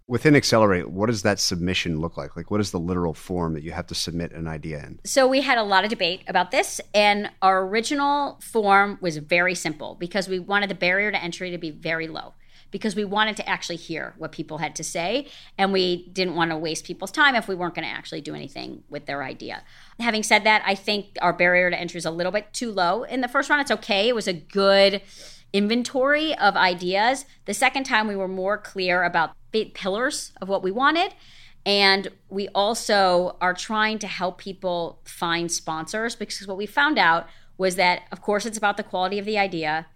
[0.08, 2.36] Within Accelerate, what does that submission look like?
[2.36, 4.98] Like, what is the literal form that you have to submit an idea in?
[5.04, 9.54] So, we had a lot of debate about this, and our original form was very
[9.54, 12.34] simple because we wanted the barrier to entry to be very low
[12.70, 15.26] because we wanted to actually hear what people had to say
[15.58, 18.34] and we didn't want to waste people's time if we weren't going to actually do
[18.34, 19.62] anything with their idea.
[19.98, 23.04] Having said that, I think our barrier to entry is a little bit too low.
[23.04, 24.08] In the first round, it's okay.
[24.08, 25.02] It was a good
[25.52, 27.24] inventory of ideas.
[27.44, 31.14] The second time, we were more clear about big pillars of what we wanted.
[31.66, 37.28] And we also are trying to help people find sponsors because what we found out
[37.58, 39.86] was that, of course, it's about the quality of the idea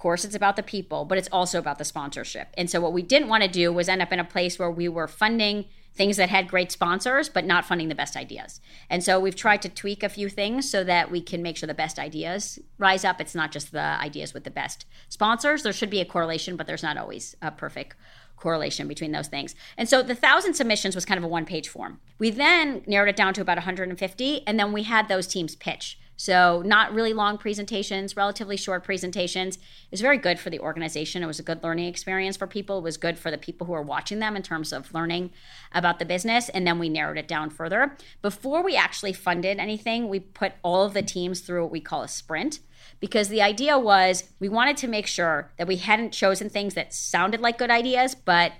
[0.00, 2.48] course, it's about the people, but it's also about the sponsorship.
[2.54, 4.70] And so, what we didn't want to do was end up in a place where
[4.70, 8.60] we were funding things that had great sponsors, but not funding the best ideas.
[8.88, 11.66] And so, we've tried to tweak a few things so that we can make sure
[11.68, 13.20] the best ideas rise up.
[13.20, 15.62] It's not just the ideas with the best sponsors.
[15.62, 17.94] There should be a correlation, but there's not always a perfect
[18.40, 19.54] correlation between those things.
[19.76, 22.00] And so the thousand submissions was kind of a one page form.
[22.18, 25.98] We then narrowed it down to about 150, and then we had those teams pitch.
[26.20, 29.56] So, not really long presentations, relatively short presentations.
[29.56, 31.22] It was very good for the organization.
[31.22, 32.76] It was a good learning experience for people.
[32.76, 35.30] It was good for the people who are watching them in terms of learning
[35.72, 36.50] about the business.
[36.50, 37.96] And then we narrowed it down further.
[38.20, 42.02] Before we actually funded anything, we put all of the teams through what we call
[42.02, 42.58] a sprint
[43.00, 46.92] because the idea was we wanted to make sure that we hadn't chosen things that
[46.92, 48.52] sounded like good ideas, but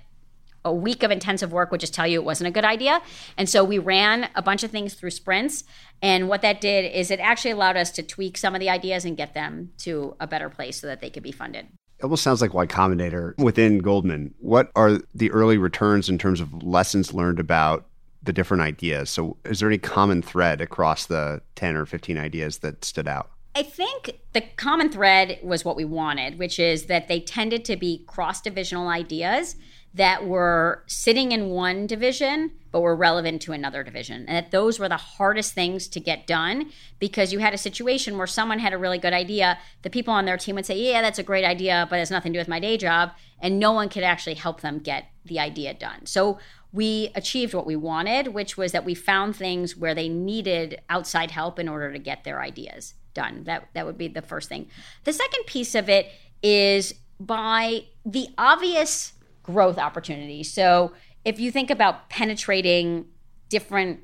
[0.63, 3.01] a week of intensive work would just tell you it wasn't a good idea.
[3.37, 5.63] And so we ran a bunch of things through sprints.
[6.01, 9.05] And what that did is it actually allowed us to tweak some of the ideas
[9.05, 11.67] and get them to a better place so that they could be funded.
[11.99, 14.33] It almost sounds like Y Combinator within Goldman.
[14.39, 17.85] What are the early returns in terms of lessons learned about
[18.23, 19.11] the different ideas?
[19.11, 23.29] So, is there any common thread across the 10 or 15 ideas that stood out?
[23.53, 27.75] I think the common thread was what we wanted, which is that they tended to
[27.75, 29.57] be cross divisional ideas
[29.93, 34.79] that were sitting in one division but were relevant to another division and that those
[34.79, 38.71] were the hardest things to get done because you had a situation where someone had
[38.71, 41.43] a really good idea the people on their team would say yeah that's a great
[41.43, 44.03] idea but it has nothing to do with my day job and no one could
[44.03, 46.05] actually help them get the idea done.
[46.05, 46.37] So
[46.71, 51.31] we achieved what we wanted which was that we found things where they needed outside
[51.31, 53.43] help in order to get their ideas done.
[53.43, 54.67] That that would be the first thing.
[55.03, 56.07] The second piece of it
[56.41, 59.13] is by the obvious
[59.51, 60.51] growth opportunities.
[60.51, 60.93] So
[61.25, 63.05] if you think about penetrating
[63.49, 64.01] different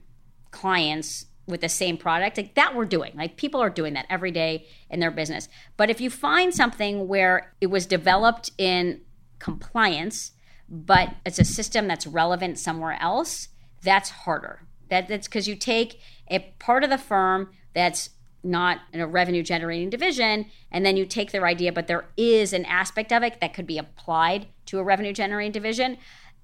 [0.51, 3.13] clients with the same product, like that we're doing.
[3.15, 5.47] Like people are doing that every day in their business.
[5.77, 9.01] But if you find something where it was developed in
[9.39, 10.33] compliance,
[10.69, 13.47] but it's a system that's relevant somewhere else,
[13.81, 14.63] that's harder.
[14.89, 18.09] That, that's because you take a part of the firm that's
[18.43, 22.53] not in a revenue generating division, and then you take their idea, but there is
[22.53, 25.97] an aspect of it that could be applied to a revenue generating division.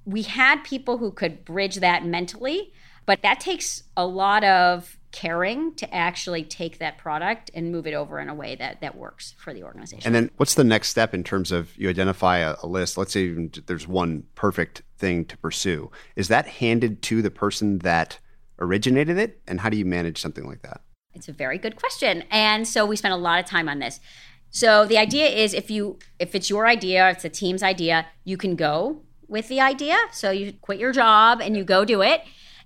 [0.06, 2.74] We had people who could bridge that mentally,
[3.06, 7.94] but that takes a lot of caring to actually take that product and move it
[7.94, 10.08] over in a way that that works for the organization.
[10.08, 12.98] And then what's the next step in terms of you identify a, a list?
[12.98, 13.32] Let's say
[13.68, 15.92] there's one perfect thing to pursue.
[16.16, 18.20] Is that handed to the person that
[18.58, 19.40] originated it?
[19.48, 20.82] And how do you manage something like that?
[21.14, 22.24] It's a very good question.
[22.32, 24.00] And so we spent a lot of time on this.
[24.54, 28.38] So the idea is if you if it's your idea, it's a team's idea, you
[28.38, 29.98] can go with the idea.
[30.12, 32.22] So you quit your job and you go do it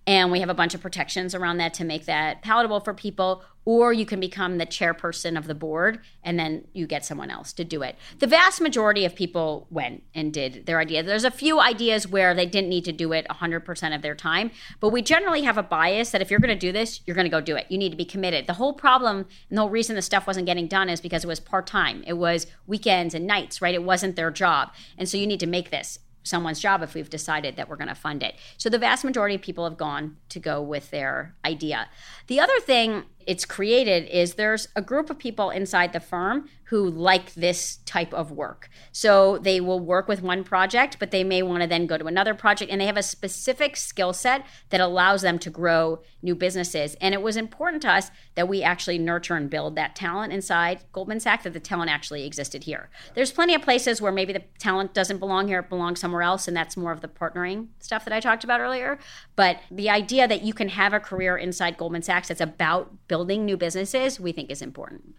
[0.08, 3.44] and we have a bunch of protections around that to make that palatable for people
[3.66, 7.52] or you can become the chairperson of the board and then you get someone else
[7.52, 7.98] to do it.
[8.20, 11.04] The vast majority of people went and did their idea.
[11.04, 14.52] There's a few ideas where they didn't need to do it 100% of their time
[14.80, 17.26] but we generally have a bias that if you're going to do this you're going
[17.26, 17.66] to go do it.
[17.70, 18.48] You need to be committed.
[18.48, 21.28] The whole problem and the whole reason the stuff wasn't getting done is because it
[21.28, 22.06] was part-time.
[22.08, 23.76] It was weekends and nights right?
[23.76, 24.72] It wasn't their job.
[24.98, 27.88] And so you need to make this someone's job if we've decided that we're going
[27.88, 28.36] to fund it.
[28.58, 31.88] So the vast majority of people have gone to go with their idea.
[32.28, 36.90] The other thing it's created is there's a group of people inside the firm who
[36.90, 38.70] like this type of work.
[38.92, 42.06] So they will work with one project, but they may want to then go to
[42.08, 46.36] another project and they have a specific skill set that allows them to grow new
[46.36, 46.96] businesses.
[47.00, 50.84] And it was important to us that we actually nurture and build that talent inside
[50.92, 52.90] Goldman Sachs, that the talent actually existed here.
[53.14, 56.50] There's plenty of places where maybe the talent doesn't belong here, it belongs somewhere else,
[56.50, 59.00] and that's more of the partnering stuff that I talked about earlier.
[59.38, 63.17] But the idea that you can have a career inside Goldman Sachs that's about building
[63.26, 65.16] new businesses, we think is important.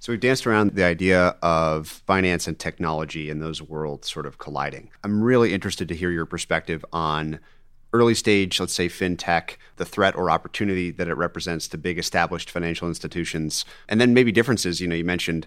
[0.00, 4.38] So we've danced around the idea of finance and technology and those worlds sort of
[4.38, 4.90] colliding.
[5.02, 7.40] I'm really interested to hear your perspective on
[7.92, 12.50] early stage, let's say fintech, the threat or opportunity that it represents to big established
[12.50, 14.80] financial institutions, and then maybe differences.
[14.80, 15.46] You know, you mentioned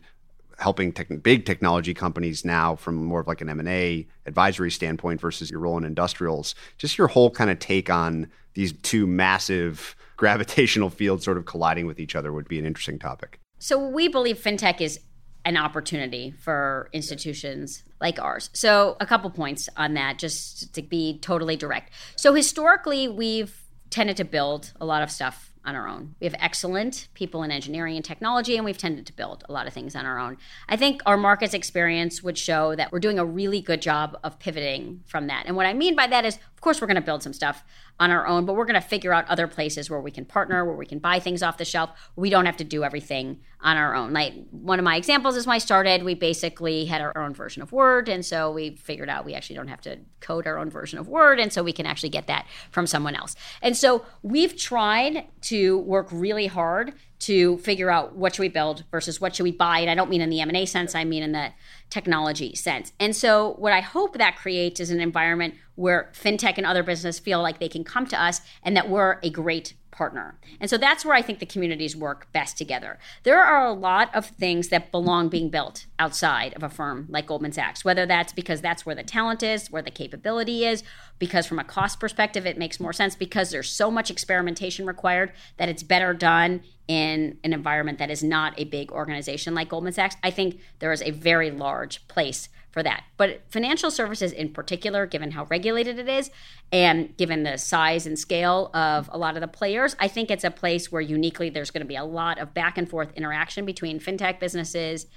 [0.58, 5.50] helping tech, big technology companies now from more of like an M&A advisory standpoint versus
[5.50, 6.56] your role in industrials.
[6.78, 11.88] Just your whole kind of take on these two massive gravitational fields sort of colliding
[11.88, 13.40] with each other would be an interesting topic.
[13.58, 15.00] So we believe fintech is
[15.46, 18.52] an opportunity for institutions like ours.
[18.54, 21.92] So a couple points on that, just to be totally direct.
[22.18, 26.16] So historically, we've tended to build a lot of stuff on our own.
[26.20, 29.66] We have excellent people in engineering and technology, and we've tended to build a lot
[29.66, 30.38] of things on our own.
[30.70, 34.38] I think our markets experience would show that we're doing a really good job of
[34.38, 35.44] pivoting from that.
[35.48, 37.64] And what I mean by that is, of course, we're going to build some stuff
[38.00, 40.64] on our own, but we're going to figure out other places where we can partner,
[40.64, 41.90] where we can buy things off the shelf.
[42.16, 44.14] We don't have to do everything on our own.
[44.14, 47.64] Like one of my examples is when I started, we basically had our own version
[47.64, 48.08] of Word.
[48.08, 51.08] And so we figured out we actually don't have to code our own version of
[51.08, 51.40] Word.
[51.40, 53.36] And so we can actually get that from someone else.
[53.64, 58.84] And so we've tried to work really hard to figure out what should we build
[58.90, 59.80] versus what should we buy.
[59.80, 61.52] And I don't mean in the M&A sense, I mean in the
[61.90, 62.94] technology sense.
[63.00, 67.20] And so what I hope that creates is an environment where fintech and other business
[67.20, 70.40] feel like they can come to us and that we're a great partner.
[70.60, 72.98] And so that's where I think the communities work best together.
[73.24, 77.28] There are a lot of things that belong being built outside of a firm like
[77.28, 80.84] Goldman Sachs, whether that's because that's where the talent is, where the capability is,
[81.20, 85.32] because from a cost perspective it makes more sense because there's so much experimentation required
[85.58, 89.94] that it's better done in an environment that is not a big organization like Goldman
[89.94, 90.16] Sachs.
[90.24, 93.04] I think there is a very large place for that.
[93.18, 96.32] But financial services in particular, given how regulated it is
[96.72, 100.44] and given the size and scale of a lot of the players, I think it's
[100.44, 103.66] a place where uniquely there's going to be a lot of back and forth interaction
[103.66, 105.08] between fintech businesses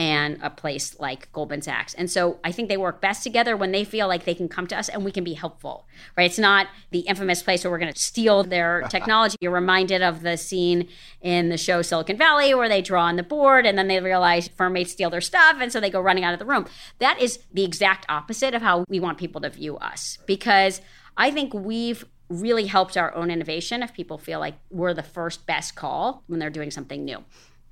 [0.00, 1.92] and a place like Goldman Sachs.
[1.92, 4.66] And so I think they work best together when they feel like they can come
[4.68, 5.86] to us and we can be helpful,
[6.16, 6.24] right?
[6.24, 9.36] It's not the infamous place where we're going to steal their technology.
[9.42, 10.88] You're reminded of the scene
[11.20, 14.48] in the show Silicon Valley where they draw on the board and then they realize
[14.48, 16.64] firm mates steal their stuff and so they go running out of the room.
[16.98, 20.80] That is the exact opposite of how we want people to view us because
[21.18, 25.44] I think we've really helped our own innovation if people feel like we're the first
[25.44, 27.22] best call when they're doing something new.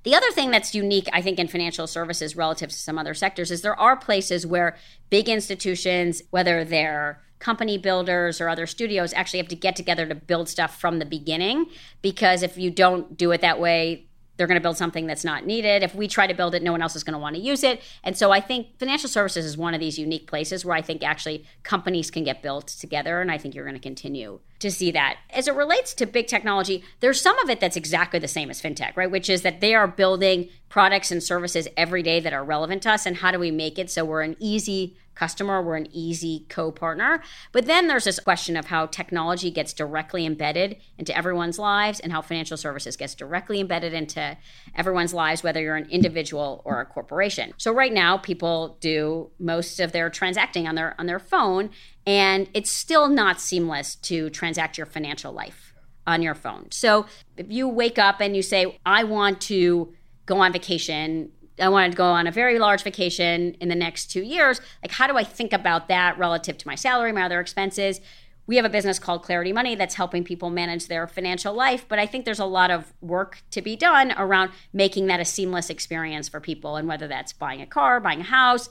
[0.03, 3.51] The other thing that's unique, I think, in financial services relative to some other sectors
[3.51, 4.77] is there are places where
[5.09, 10.15] big institutions, whether they're company builders or other studios, actually have to get together to
[10.15, 11.67] build stuff from the beginning.
[12.01, 14.05] Because if you don't do it that way,
[14.37, 15.83] they're going to build something that's not needed.
[15.83, 17.61] If we try to build it, no one else is going to want to use
[17.61, 17.81] it.
[18.05, 21.03] And so I think financial services is one of these unique places where I think
[21.03, 23.19] actually companies can get built together.
[23.19, 25.17] And I think you're going to continue to see that.
[25.29, 28.61] As it relates to big technology, there's some of it that's exactly the same as
[28.61, 29.09] fintech, right?
[29.09, 32.91] Which is that they are building products and services every day that are relevant to
[32.91, 33.05] us.
[33.05, 36.71] And how do we make it so we're an easy customer, we're an easy co
[36.71, 37.21] partner?
[37.51, 42.11] But then there's this question of how technology gets directly embedded into everyone's lives and
[42.11, 44.37] how financial services gets directly embedded into
[44.75, 47.53] everyone's lives, whether you're an individual or a corporation.
[47.57, 51.71] So right now, people do most of their transacting on their on their phone
[52.09, 55.75] and it's still not seamless to transact your financial life
[56.07, 56.65] on your phone.
[56.71, 57.05] So
[57.37, 59.93] if you wake up and you say, I want to
[60.25, 64.07] go on vacation, I want to go on a very large vacation in the next
[64.07, 67.39] two years, like how do I think about that relative to my salary, my other
[67.39, 68.01] expenses?
[68.47, 71.99] We have a business called Clarity Money that's helping people manage their financial life, but
[71.99, 75.69] I think there's a lot of work to be done around making that a seamless
[75.69, 76.75] experience for people.
[76.75, 78.67] And whether that's buying a car, buying a house,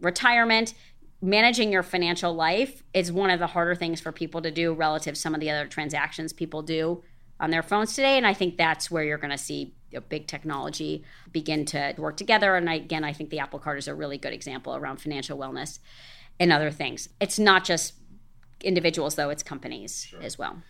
[0.00, 0.72] retirement,
[1.22, 5.14] managing your financial life is one of the harder things for people to do relative
[5.14, 7.02] to some of the other transactions people do
[7.38, 8.16] on their phones today.
[8.16, 9.74] And I think that's where you're going to see
[10.08, 12.54] big technology begin to work together.
[12.54, 15.36] And I, again, I think the Apple Card is a really good example around financial
[15.36, 15.80] wellness
[16.38, 17.08] and other things.
[17.20, 17.94] It's not just
[18.62, 20.22] individuals, though, it's companies sure.
[20.22, 20.62] as well.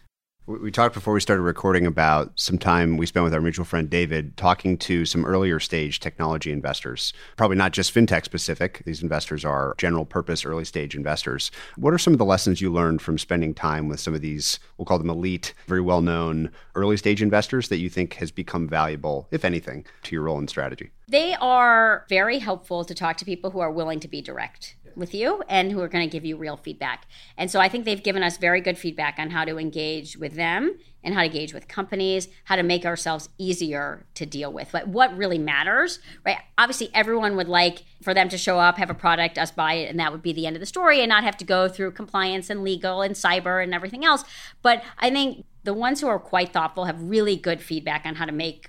[0.59, 3.88] We talked before we started recording about some time we spent with our mutual friend
[3.88, 7.12] David talking to some earlier stage technology investors.
[7.36, 8.82] Probably not just fintech specific.
[8.84, 11.53] These investors are general purpose early stage investors.
[11.76, 14.59] What are some of the lessons you learned from spending time with some of these,
[14.76, 18.66] we'll call them elite, very well known early stage investors that you think has become
[18.66, 20.91] valuable, if anything, to your role in strategy?
[21.07, 25.14] They are very helpful to talk to people who are willing to be direct with
[25.14, 27.07] you and who are going to give you real feedback.
[27.36, 30.34] And so I think they've given us very good feedback on how to engage with
[30.34, 34.68] them and how to engage with companies, how to make ourselves easier to deal with.
[34.72, 36.38] But what really matters, right?
[36.59, 39.91] Obviously, everyone would like for them to show up, have a product, us buy it,
[39.91, 41.93] and that would be the end of the story and not have to go through
[41.93, 44.24] compliance and legal and cyber and everything else.
[44.62, 48.26] But I think the ones who are quite thoughtful have really good feedback on how
[48.26, 48.68] to make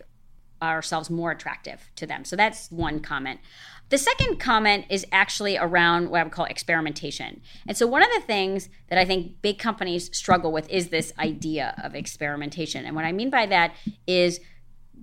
[0.61, 2.24] ourselves more attractive to them.
[2.24, 3.39] So that's one comment.
[3.92, 7.42] The second comment is actually around what I would call experimentation.
[7.68, 11.12] And so, one of the things that I think big companies struggle with is this
[11.20, 12.86] idea of experimentation.
[12.86, 13.74] And what I mean by that
[14.08, 14.39] is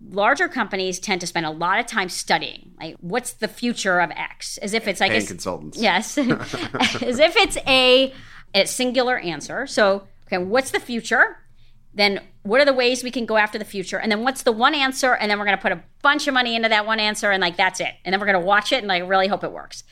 [0.08, 4.10] larger companies tend to spend a lot of time studying like what's the future of
[4.12, 4.56] x?
[4.58, 5.76] As if it's like a consultants.
[5.76, 6.16] Yes.
[6.18, 8.14] As if it's a,
[8.54, 9.66] a singular answer.
[9.66, 11.36] So okay what's the future
[11.94, 14.52] then what are the ways we can go after the future and then what's the
[14.52, 17.00] one answer and then we're going to put a bunch of money into that one
[17.00, 19.26] answer and like that's it and then we're going to watch it and like really
[19.26, 19.84] hope it works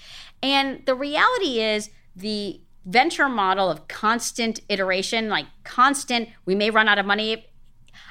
[0.43, 6.89] and the reality is the venture model of constant iteration like constant we may run
[6.89, 7.45] out of money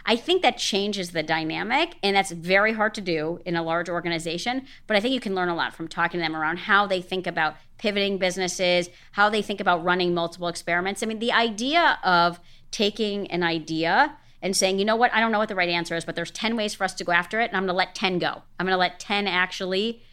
[0.06, 3.90] I think that changes the dynamic, and that's very hard to do in a large
[3.90, 4.68] organization.
[4.86, 7.02] But I think you can learn a lot from talking to them around how they
[7.02, 11.02] think about pivoting businesses, how they think about running multiple experiments.
[11.02, 12.40] I mean, the idea of
[12.72, 15.96] taking an idea and saying, you know what, I don't know what the right answer
[15.96, 17.78] is, but there's 10 ways for us to go after it, and I'm going to
[17.78, 18.44] let 10 go.
[18.60, 20.04] I'm going to let 10 actually.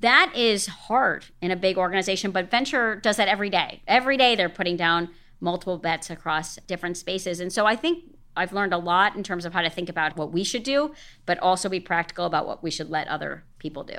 [0.00, 3.82] That is hard in a big organization, but venture does that every day.
[3.86, 7.40] Every day they're putting down multiple bets across different spaces.
[7.40, 8.04] And so I think
[8.36, 10.92] I've learned a lot in terms of how to think about what we should do,
[11.26, 13.96] but also be practical about what we should let other people do.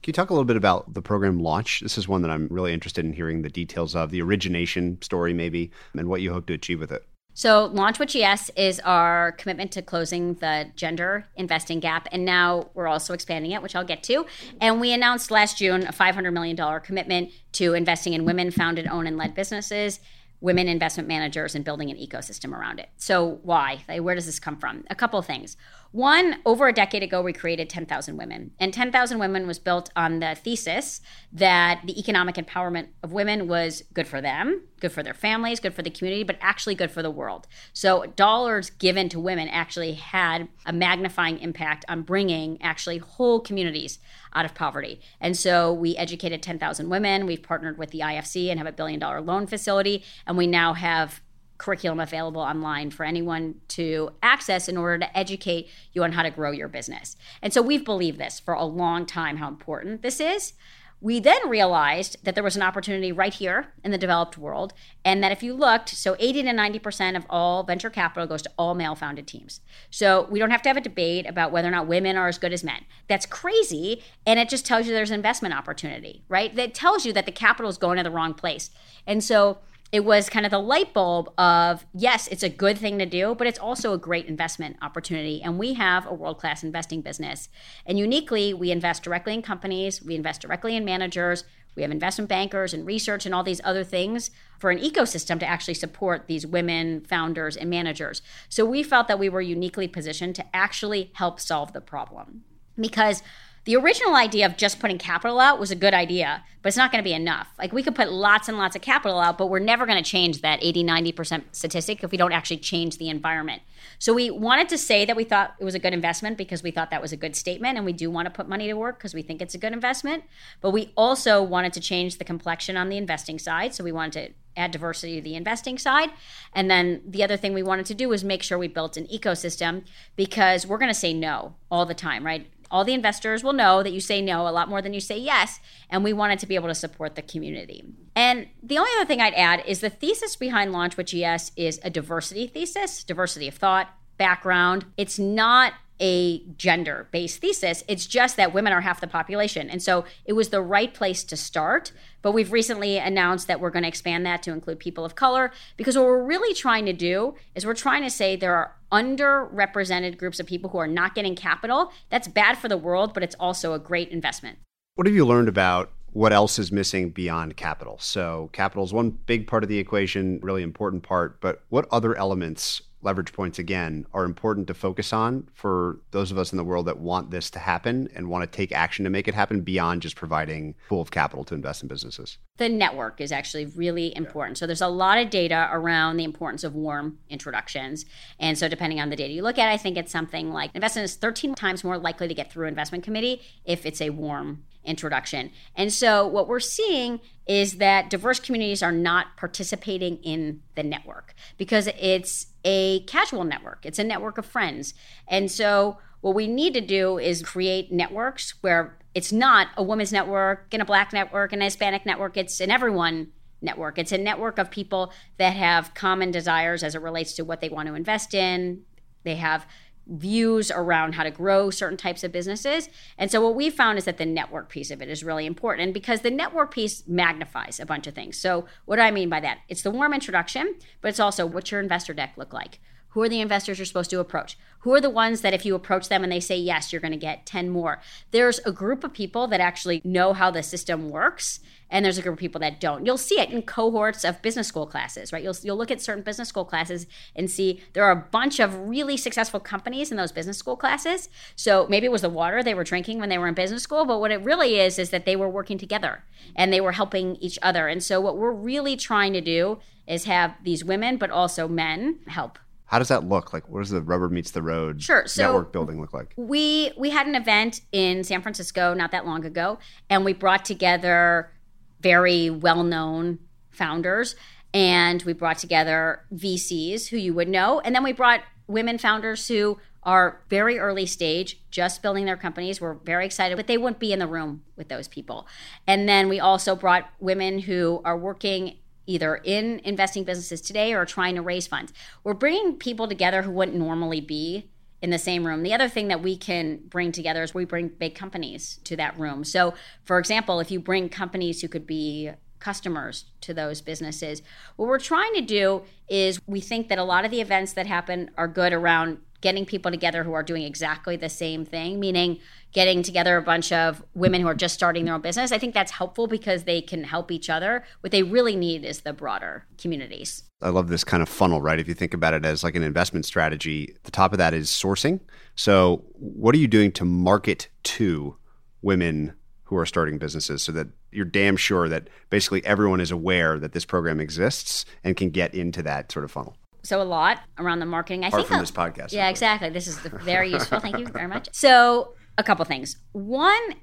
[0.00, 1.80] Can you talk a little bit about the program launch?
[1.80, 5.34] This is one that I'm really interested in hearing the details of, the origination story,
[5.34, 7.04] maybe, and what you hope to achieve with it.
[7.38, 12.08] So, Launch with GS is our commitment to closing the gender investing gap.
[12.10, 14.26] And now we're also expanding it, which I'll get to.
[14.60, 19.06] And we announced last June a $500 million commitment to investing in women founded, owned,
[19.06, 20.00] and led businesses
[20.40, 22.88] women investment managers and building an ecosystem around it.
[22.96, 23.82] So, why?
[24.00, 24.84] Where does this come from?
[24.88, 25.56] A couple of things.
[25.90, 28.50] One, over a decade ago, we created 10,000 Women.
[28.58, 31.00] And 10,000 Women was built on the thesis
[31.32, 35.72] that the economic empowerment of women was good for them, good for their families, good
[35.72, 37.46] for the community, but actually good for the world.
[37.72, 43.98] So, dollars given to women actually had a magnifying impact on bringing actually whole communities
[44.34, 45.00] out of poverty.
[45.22, 47.24] And so, we educated 10,000 women.
[47.24, 50.04] We've partnered with the IFC and have a billion dollar loan facility.
[50.26, 51.22] And we now have
[51.58, 56.30] curriculum available online for anyone to access in order to educate you on how to
[56.30, 57.16] grow your business.
[57.42, 60.54] And so we've believed this for a long time how important this is.
[61.00, 64.72] We then realized that there was an opportunity right here in the developed world,
[65.04, 68.50] and that if you looked, so 80 to 90% of all venture capital goes to
[68.58, 69.60] all male founded teams.
[69.90, 72.38] So we don't have to have a debate about whether or not women are as
[72.38, 72.84] good as men.
[73.06, 76.52] That's crazy, and it just tells you there's an investment opportunity, right?
[76.56, 78.70] That tells you that the capital is going to the wrong place.
[79.06, 79.58] And so
[79.90, 83.34] it was kind of the light bulb of yes, it's a good thing to do,
[83.34, 85.40] but it's also a great investment opportunity.
[85.42, 87.48] And we have a world class investing business.
[87.86, 91.44] And uniquely, we invest directly in companies, we invest directly in managers,
[91.78, 95.46] We have investment bankers and research and all these other things for an ecosystem to
[95.46, 98.20] actually support these women founders and managers.
[98.48, 102.42] So we felt that we were uniquely positioned to actually help solve the problem.
[102.76, 103.22] Because
[103.68, 106.90] the original idea of just putting capital out was a good idea, but it's not
[106.90, 107.48] going to be enough.
[107.58, 110.10] Like we could put lots and lots of capital out, but we're never going to
[110.10, 113.60] change that 80, 90% statistic if we don't actually change the environment.
[113.98, 116.70] So we wanted to say that we thought it was a good investment because we
[116.70, 118.98] thought that was a good statement and we do want to put money to work
[118.98, 120.24] because we think it's a good investment.
[120.62, 123.74] But we also wanted to change the complexion on the investing side.
[123.74, 126.10] So we wanted to add diversity to the investing side.
[126.54, 129.06] And then the other thing we wanted to do was make sure we built an
[129.08, 129.84] ecosystem
[130.16, 132.50] because we're going to say no all the time, right?
[132.70, 135.18] All the investors will know that you say no a lot more than you say
[135.18, 135.60] yes.
[135.90, 137.84] And we wanted to be able to support the community.
[138.14, 141.80] And the only other thing I'd add is the thesis behind Launch with GS is
[141.82, 143.88] a diversity thesis, diversity of thought,
[144.18, 144.84] background.
[144.96, 147.84] It's not a gender based thesis.
[147.88, 149.68] It's just that women are half the population.
[149.70, 151.92] And so it was the right place to start.
[152.22, 155.52] But we've recently announced that we're going to expand that to include people of color
[155.76, 160.18] because what we're really trying to do is we're trying to say there are underrepresented
[160.18, 161.92] groups of people who are not getting capital.
[162.10, 164.58] That's bad for the world, but it's also a great investment.
[164.96, 167.98] What have you learned about what else is missing beyond capital?
[168.00, 172.16] So, capital is one big part of the equation, really important part, but what other
[172.16, 176.64] elements leverage points again are important to focus on for those of us in the
[176.64, 179.60] world that want this to happen and want to take action to make it happen
[179.60, 182.38] beyond just providing pool of capital to invest in businesses.
[182.56, 184.58] The network is actually really important.
[184.58, 188.04] So there's a lot of data around the importance of warm introductions.
[188.40, 191.04] And so depending on the data you look at i think it's something like investment
[191.04, 195.50] is 13 times more likely to get through investment committee if it's a warm introduction.
[195.76, 201.34] And so what we're seeing is that diverse communities are not participating in the network
[201.56, 204.94] because it's a casual network, it's a network of friends.
[205.28, 210.12] And so what we need to do is create networks where it's not a women's
[210.12, 213.28] network and a black network and a Hispanic network, it's an everyone
[213.60, 213.98] network.
[213.98, 217.68] It's a network of people that have common desires as it relates to what they
[217.68, 218.82] want to invest in.
[219.24, 219.66] They have
[220.08, 222.88] views around how to grow certain types of businesses.
[223.16, 225.94] And so what we found is that the network piece of it is really important
[225.94, 228.38] because the network piece magnifies a bunch of things.
[228.38, 229.58] So what do I mean by that?
[229.68, 232.80] It's the warm introduction, but it's also what's your investor deck look like?
[233.18, 234.56] Who are the investors you're supposed to approach?
[234.82, 237.10] Who are the ones that if you approach them and they say yes, you're going
[237.10, 238.00] to get 10 more?
[238.30, 241.58] There's a group of people that actually know how the system works
[241.90, 243.04] and there's a group of people that don't.
[243.04, 245.42] You'll see it in cohorts of business school classes, right?
[245.42, 248.88] You'll you'll look at certain business school classes and see there are a bunch of
[248.88, 251.28] really successful companies in those business school classes.
[251.56, 254.04] So maybe it was the water they were drinking when they were in business school,
[254.04, 256.22] but what it really is is that they were working together
[256.54, 257.88] and they were helping each other.
[257.88, 262.20] And so what we're really trying to do is have these women but also men
[262.28, 263.52] help how does that look?
[263.52, 265.26] Like, what does the rubber meets the road sure.
[265.26, 266.32] so network building look like?
[266.36, 269.78] We we had an event in San Francisco not that long ago,
[270.08, 271.52] and we brought together
[272.00, 274.36] very well known founders,
[274.72, 279.46] and we brought together VCs who you would know, and then we brought women founders
[279.48, 282.80] who are very early stage, just building their companies.
[282.80, 285.46] We're very excited, but they wouldn't be in the room with those people.
[285.86, 288.78] And then we also brought women who are working
[289.08, 291.92] either in investing businesses today or trying to raise funds.
[292.22, 295.62] We're bringing people together who wouldn't normally be in the same room.
[295.62, 299.18] The other thing that we can bring together is we bring big companies to that
[299.18, 299.44] room.
[299.44, 304.42] So, for example, if you bring companies who could be customers to those businesses,
[304.76, 307.86] what we're trying to do is we think that a lot of the events that
[307.86, 312.40] happen are good around getting people together who are doing exactly the same thing, meaning
[312.72, 315.52] getting together a bunch of women who are just starting their own business.
[315.52, 317.84] I think that's helpful because they can help each other.
[318.00, 320.44] What they really need is the broader communities.
[320.60, 321.78] I love this kind of funnel, right?
[321.78, 324.70] If you think about it as like an investment strategy, the top of that is
[324.70, 325.20] sourcing.
[325.54, 328.36] So, what are you doing to market to
[328.82, 333.58] women who are starting businesses so that you're damn sure that basically everyone is aware
[333.58, 336.56] that this program exists and can get into that sort of funnel?
[336.84, 338.24] so a lot around the marketing.
[338.24, 339.12] I Apart think from this podcast.
[339.12, 339.68] Yeah, exactly.
[339.68, 340.80] This is very useful.
[340.80, 341.48] Thank you very much.
[341.52, 342.96] So a couple things.
[343.12, 343.74] One,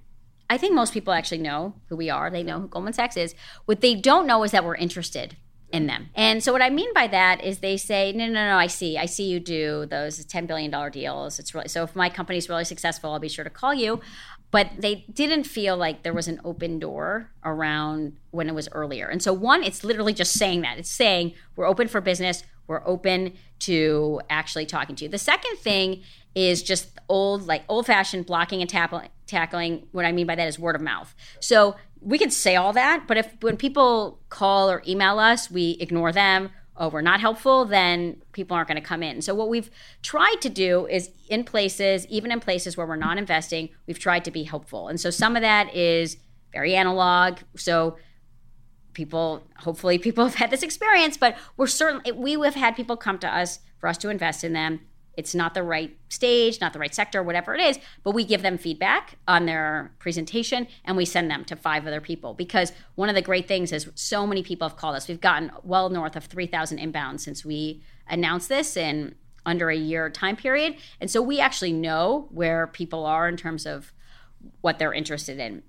[0.49, 2.31] I think most people actually know who we are.
[2.31, 3.35] They know who Goldman Sachs is.
[3.65, 5.35] What they don't know is that we're interested
[5.71, 6.09] in them.
[6.15, 8.97] And so what I mean by that is they say, no, no, no, I see.
[8.97, 11.37] I see you do those $10 billion deals.
[11.37, 13.99] It's really so if my company's really successful, I'll be sure to call you.
[14.51, 19.07] But they didn't feel like there was an open door around when it was earlier.
[19.07, 20.77] And so one, it's literally just saying that.
[20.77, 25.09] It's saying we're open for business we're open to actually talking to you.
[25.09, 26.01] The second thing
[26.35, 29.09] is just old, like old fashioned blocking and tackling.
[29.25, 29.87] Tackling.
[29.91, 31.15] What I mean by that is word of mouth.
[31.39, 35.77] So we can say all that, but if when people call or email us, we
[35.79, 36.51] ignore them.
[36.77, 39.21] Oh, we're not helpful, then people aren't going to come in.
[39.21, 39.71] So what we've
[40.03, 44.25] tried to do is in places, even in places where we're not investing, we've tried
[44.25, 44.89] to be helpful.
[44.89, 46.17] And so some of that is
[46.51, 47.39] very analog.
[47.55, 47.97] So
[48.93, 53.19] people, hopefully, people have had this experience, but we're certainly we have had people come
[53.19, 54.81] to us for us to invest in them.
[55.17, 58.41] It's not the right stage, not the right sector, whatever it is, but we give
[58.41, 63.09] them feedback on their presentation and we send them to five other people because one
[63.09, 65.07] of the great things is so many people have called us.
[65.07, 70.09] We've gotten well north of 3,000 inbounds since we announced this in under a year
[70.09, 70.75] time period.
[70.99, 73.93] And so we actually know where people are in terms of
[74.61, 75.63] what they're interested in.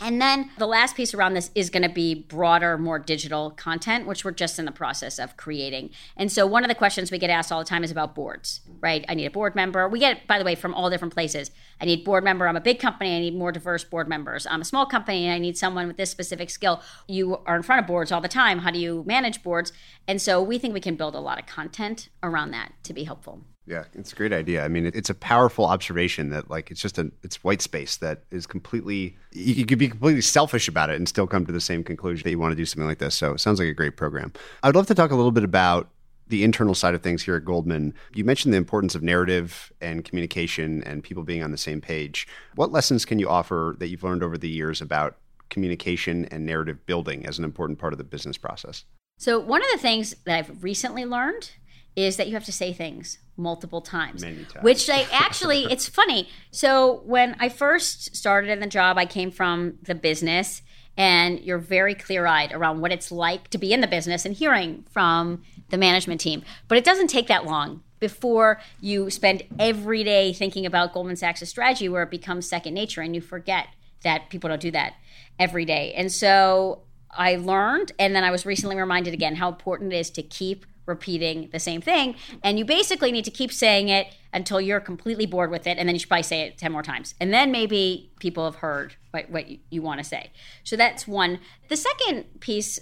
[0.00, 4.06] And then the last piece around this is going to be broader, more digital content,
[4.06, 5.90] which we're just in the process of creating.
[6.16, 8.60] And so, one of the questions we get asked all the time is about boards,
[8.80, 9.04] right?
[9.08, 9.88] I need a board member.
[9.88, 11.52] We get, by the way, from all different places.
[11.80, 12.48] I need board member.
[12.48, 13.16] I'm a big company.
[13.16, 14.46] I need more diverse board members.
[14.50, 16.82] I'm a small company and I need someone with this specific skill.
[17.06, 18.60] You are in front of boards all the time.
[18.60, 19.72] How do you manage boards?
[20.08, 23.04] And so, we think we can build a lot of content around that to be
[23.04, 23.42] helpful.
[23.66, 24.62] Yeah, it's a great idea.
[24.62, 28.24] I mean, it's a powerful observation that like it's just a it's white space that
[28.30, 31.82] is completely you could be completely selfish about it and still come to the same
[31.82, 33.14] conclusion that you want to do something like this.
[33.14, 34.32] So it sounds like a great program.
[34.62, 35.88] I'd love to talk a little bit about
[36.28, 37.94] the internal side of things here at Goldman.
[38.14, 42.26] You mentioned the importance of narrative and communication and people being on the same page.
[42.54, 45.16] What lessons can you offer that you've learned over the years about
[45.50, 48.84] communication and narrative building as an important part of the business process?
[49.16, 51.52] So, one of the things that I've recently learned
[51.96, 54.22] is that you have to say things multiple times.
[54.22, 54.46] Times.
[54.62, 56.28] Which I actually, it's funny.
[56.50, 60.62] So when I first started in the job, I came from the business,
[60.96, 64.34] and you're very clear eyed around what it's like to be in the business and
[64.34, 66.42] hearing from the management team.
[66.68, 71.48] But it doesn't take that long before you spend every day thinking about Goldman Sachs'
[71.48, 73.68] strategy where it becomes second nature and you forget
[74.02, 74.94] that people don't do that
[75.38, 75.92] every day.
[75.94, 80.10] And so I learned, and then I was recently reminded again how important it is
[80.10, 82.14] to keep repeating the same thing.
[82.42, 85.78] And you basically need to keep saying it until you're completely bored with it.
[85.78, 87.14] And then you should probably say it 10 more times.
[87.20, 90.30] And then maybe people have heard what, what you, you want to say.
[90.62, 91.40] So that's one.
[91.68, 92.78] The second piece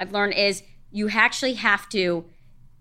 [0.00, 2.24] I've learned is you actually have to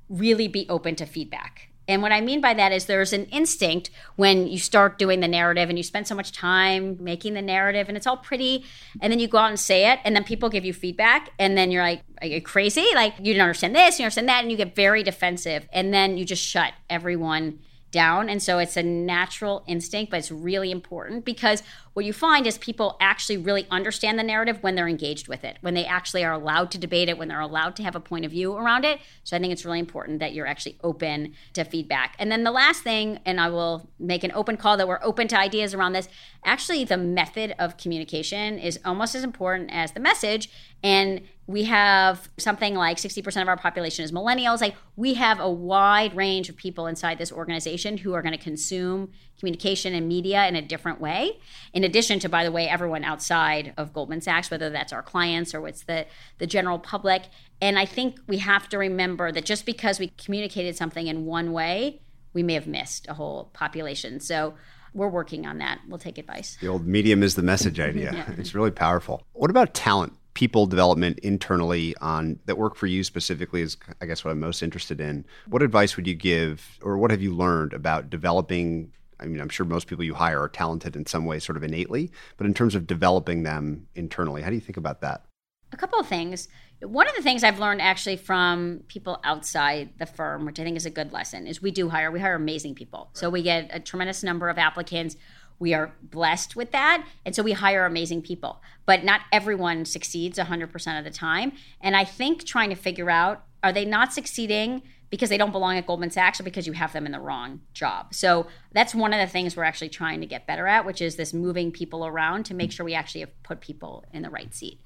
[0.10, 1.70] really be open to feedback.
[1.88, 5.28] And what I mean by that is there's an instinct when you start doing the
[5.28, 8.66] narrative and you spend so much time making the narrative and it's all pretty.
[9.02, 11.32] And then you go out and say it, and then people give you feedback.
[11.38, 12.88] And then you're like, Are you crazy?
[12.96, 14.42] Like, you don't understand this, you understand that.
[14.42, 15.68] And you get very defensive.
[15.72, 17.60] And then you just shut everyone
[17.92, 18.30] down.
[18.30, 21.64] And so it's a natural instinct, but it's really important because
[21.96, 25.58] what you find is people actually really understand the narrative when they're engaged with it,
[25.62, 28.26] when they actually are allowed to debate it, when they're allowed to have a point
[28.26, 29.00] of view around it.
[29.24, 32.18] So I think it's really important that you're actually open to feedback.
[32.20, 35.30] And then the last thing, and I will make an open call that we're open
[35.30, 36.10] to ideas around this.
[36.44, 40.50] Actually, the method of communication is almost as important as the message.
[40.84, 44.62] And we have something like 60% of our population is millennials.
[44.62, 48.44] Like we have a wide range of people inside this organization who are going to
[48.44, 51.40] consume communication and media in a different way.
[51.86, 55.62] Addition to, by the way, everyone outside of Goldman Sachs, whether that's our clients or
[55.62, 56.06] what's the,
[56.38, 57.24] the general public.
[57.62, 61.54] And I think we have to remember that just because we communicated something in one
[61.54, 62.02] way,
[62.34, 64.20] we may have missed a whole population.
[64.20, 64.56] So
[64.94, 65.80] we're working on that.
[65.88, 66.58] We'll take advice.
[66.62, 68.06] The old medium is the message idea.
[68.16, 68.32] Yeah.
[68.38, 69.24] It's really powerful.
[69.34, 70.14] What about talent?
[70.36, 74.62] People development internally on that work for you specifically is I guess what I'm most
[74.62, 75.26] interested in.
[75.48, 79.50] What advice would you give or what have you learned about developing I mean, I'm
[79.50, 82.54] sure most people you hire are talented in some way, sort of innately, but in
[82.54, 85.26] terms of developing them internally, how do you think about that?
[85.72, 86.48] A couple of things.
[86.82, 90.78] One of the things I've learned actually from people outside the firm, which I think
[90.78, 92.12] is a good lesson, is we do hire.
[92.12, 93.10] We hire amazing people.
[93.14, 95.16] So we get a tremendous number of applicants.
[95.58, 97.08] We are blessed with that.
[97.26, 98.62] And so we hire amazing people.
[98.86, 101.54] But not everyone succeeds 100% of the time.
[101.82, 104.84] And I think trying to figure out are they not succeeding
[105.16, 107.62] because they don't belong at Goldman Sachs or because you have them in the wrong
[107.74, 108.14] job.
[108.14, 111.16] So that's one of the things we're actually trying to get better at, which is
[111.16, 114.54] this moving people around to make sure we actually have put people in the right
[114.54, 114.82] seat.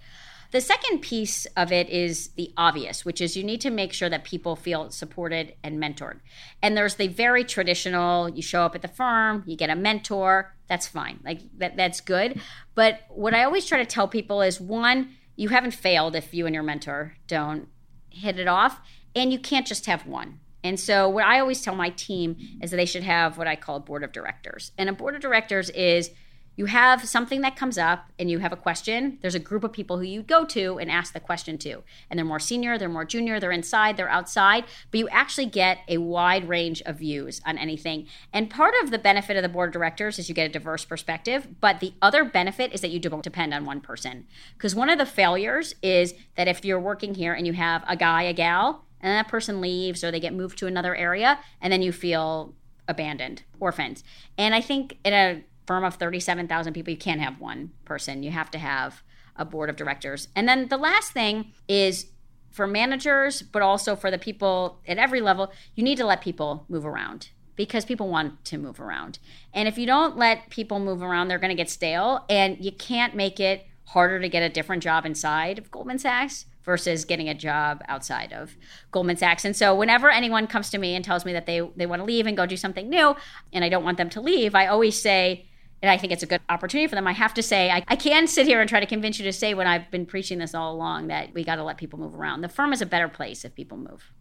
[0.51, 4.07] The second piece of it is the obvious, which is you need to make sure
[4.09, 6.19] that people feel supported and mentored.
[6.61, 10.53] And there's the very traditional you show up at the firm, you get a mentor,
[10.67, 11.21] that's fine.
[11.25, 12.39] Like that that's good.
[12.75, 16.45] But what I always try to tell people is one, you haven't failed if you
[16.45, 17.67] and your mentor don't
[18.11, 18.79] hit it off,
[19.15, 20.39] and you can't just have one.
[20.63, 23.55] And so, what I always tell my team is that they should have what I
[23.55, 24.71] call a board of directors.
[24.77, 26.11] And a board of directors is
[26.59, 29.71] you have something that comes up and you have a question, there's a group of
[29.71, 31.83] people who you go to and ask the question to.
[32.09, 35.77] And they're more senior, they're more junior, they're inside, they're outside, but you actually get
[35.87, 38.07] a wide range of views on anything.
[38.33, 40.83] And part of the benefit of the board of directors is you get a diverse
[40.83, 44.27] perspective, but the other benefit is that you don't depend on one person.
[44.57, 47.95] Because one of the failures is that if you're working here and you have a
[47.95, 51.71] guy, a gal, and that person leaves or they get moved to another area, and
[51.71, 52.53] then you feel
[52.87, 54.03] abandoned, orphaned.
[54.37, 58.23] And I think in a firm of 37,000 people, you can't have one person.
[58.23, 59.03] You have to have
[59.35, 60.27] a board of directors.
[60.35, 62.07] And then the last thing is
[62.51, 66.65] for managers, but also for the people at every level, you need to let people
[66.67, 69.19] move around because people want to move around.
[69.53, 72.71] And if you don't let people move around, they're going to get stale and you
[72.71, 77.27] can't make it harder to get a different job inside of Goldman Sachs versus getting
[77.27, 78.55] a job outside of
[78.91, 79.43] Goldman Sachs.
[79.43, 82.05] And so whenever anyone comes to me and tells me that they they want to
[82.05, 83.15] leave and go do something new
[83.51, 85.47] and I don't want them to leave, I always say
[85.81, 87.07] and I think it's a good opportunity for them.
[87.07, 89.33] I have to say, I, I can sit here and try to convince you to
[89.33, 92.13] say when I've been preaching this all along that we got to let people move
[92.13, 92.41] around.
[92.41, 94.11] The firm is a better place if people move.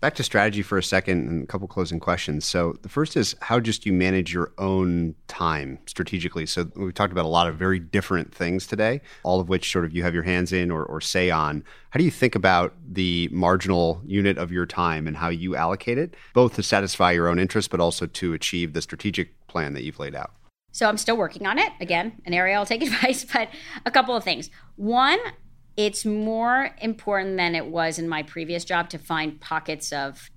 [0.00, 2.46] Back to strategy for a second and a couple closing questions.
[2.46, 6.46] So, the first is how just you manage your own time strategically.
[6.46, 9.84] So, we've talked about a lot of very different things today, all of which sort
[9.84, 11.62] of you have your hands in or, or say on.
[11.90, 15.98] How do you think about the marginal unit of your time and how you allocate
[15.98, 19.82] it, both to satisfy your own interests, but also to achieve the strategic plan that
[19.82, 20.32] you've laid out?
[20.72, 21.72] So, I'm still working on it.
[21.78, 23.50] Again, an area I'll take advice, but
[23.84, 24.48] a couple of things.
[24.76, 25.18] One,
[25.86, 30.30] it's more important than it was in my previous job to find pockets of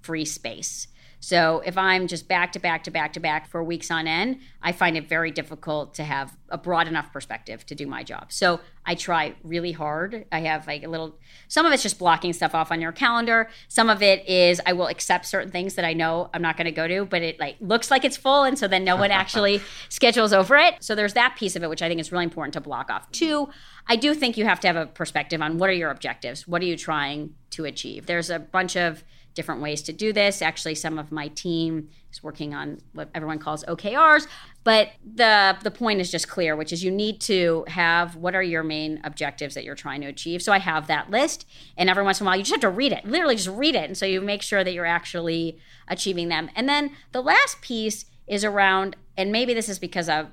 [0.00, 0.88] free space.
[1.26, 4.38] So if I'm just back to back to back to back for weeks on end,
[4.62, 8.30] I find it very difficult to have a broad enough perspective to do my job.
[8.30, 10.24] So I try really hard.
[10.30, 11.18] I have like a little
[11.48, 13.48] some of it's just blocking stuff off on your calendar.
[13.66, 16.66] Some of it is I will accept certain things that I know I'm not going
[16.66, 19.10] to go to, but it like looks like it's full and so then no one
[19.10, 20.76] actually schedules over it.
[20.78, 23.10] So there's that piece of it which I think is really important to block off.
[23.10, 23.48] Two,
[23.88, 26.46] I do think you have to have a perspective on what are your objectives?
[26.46, 28.06] What are you trying to achieve?
[28.06, 29.02] There's a bunch of
[29.36, 30.42] different ways to do this.
[30.42, 34.26] Actually, some of my team is working on what everyone calls OKRs,
[34.64, 38.42] but the the point is just clear, which is you need to have what are
[38.42, 40.42] your main objectives that you're trying to achieve.
[40.42, 42.68] So I have that list, and every once in a while you just have to
[42.70, 46.28] read it, literally just read it, and so you make sure that you're actually achieving
[46.28, 46.50] them.
[46.56, 50.26] And then the last piece is around, and maybe this is because of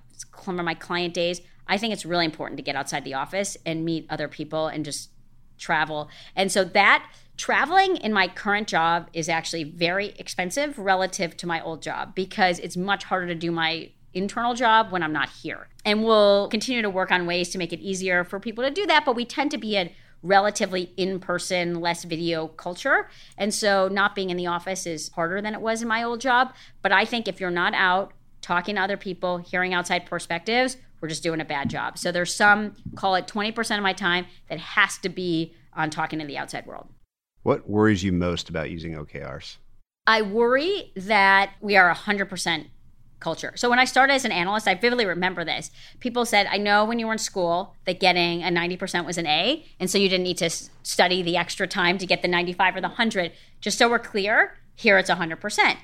[0.43, 1.41] some of my client days.
[1.67, 4.83] I think it's really important to get outside the office and meet other people and
[4.83, 5.11] just
[5.57, 6.09] travel.
[6.35, 11.61] And so that traveling in my current job is actually very expensive relative to my
[11.61, 15.67] old job because it's much harder to do my internal job when I'm not here.
[15.85, 18.85] And we'll continue to work on ways to make it easier for people to do
[18.87, 23.09] that, but we tend to be a relatively in person, less video culture.
[23.37, 26.21] And so not being in the office is harder than it was in my old
[26.21, 26.53] job.
[26.81, 31.09] But I think if you're not out talking to other people, hearing outside perspectives, we're
[31.09, 31.97] just doing a bad job.
[31.97, 36.19] So there's some, call it 20% of my time, that has to be on talking
[36.19, 36.87] to the outside world.
[37.43, 39.57] What worries you most about using OKRs?
[40.07, 42.67] I worry that we are 100%
[43.19, 43.53] culture.
[43.55, 45.69] So when I started as an analyst, I vividly remember this.
[45.99, 49.27] People said, I know when you were in school that getting a 90% was an
[49.27, 52.77] A, and so you didn't need to study the extra time to get the 95
[52.77, 53.33] or the 100.
[53.59, 55.77] Just so we're clear, here it's 100%.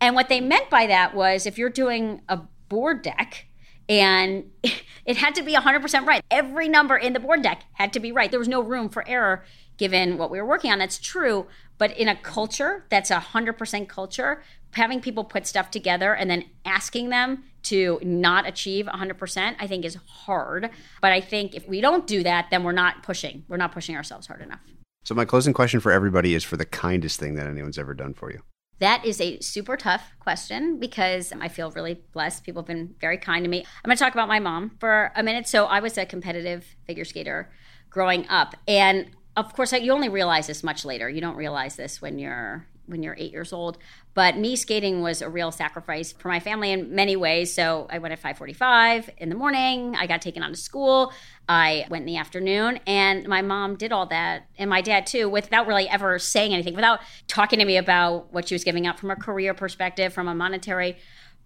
[0.00, 3.46] And what they meant by that was if you're doing a board deck,
[3.88, 4.50] and
[5.06, 6.22] it had to be 100% right.
[6.30, 8.30] Every number in the board deck had to be right.
[8.30, 9.44] There was no room for error
[9.76, 10.78] given what we were working on.
[10.78, 11.46] That's true.
[11.78, 16.44] But in a culture that's a 100% culture, having people put stuff together and then
[16.64, 20.70] asking them to not achieve 100%, I think is hard.
[21.00, 23.44] But I think if we don't do that, then we're not pushing.
[23.48, 24.60] We're not pushing ourselves hard enough.
[25.04, 28.12] So, my closing question for everybody is for the kindest thing that anyone's ever done
[28.12, 28.40] for you.
[28.80, 32.44] That is a super tough question because I feel really blessed.
[32.44, 33.58] People have been very kind to me.
[33.58, 35.46] I'm going to talk about my mom for a minute.
[35.46, 37.50] So, I was a competitive figure skater
[37.88, 38.56] growing up.
[38.66, 41.08] And of course, you only realize this much later.
[41.08, 43.78] You don't realize this when you're when you're eight years old.
[44.14, 47.52] But me skating was a real sacrifice for my family in many ways.
[47.52, 49.96] So I went at 5:45 in the morning.
[49.96, 51.12] I got taken out of school.
[51.48, 55.28] I went in the afternoon, and my mom did all that, and my dad too,
[55.28, 58.98] without really ever saying anything, without talking to me about what she was giving up
[58.98, 60.96] from a career perspective, from a monetary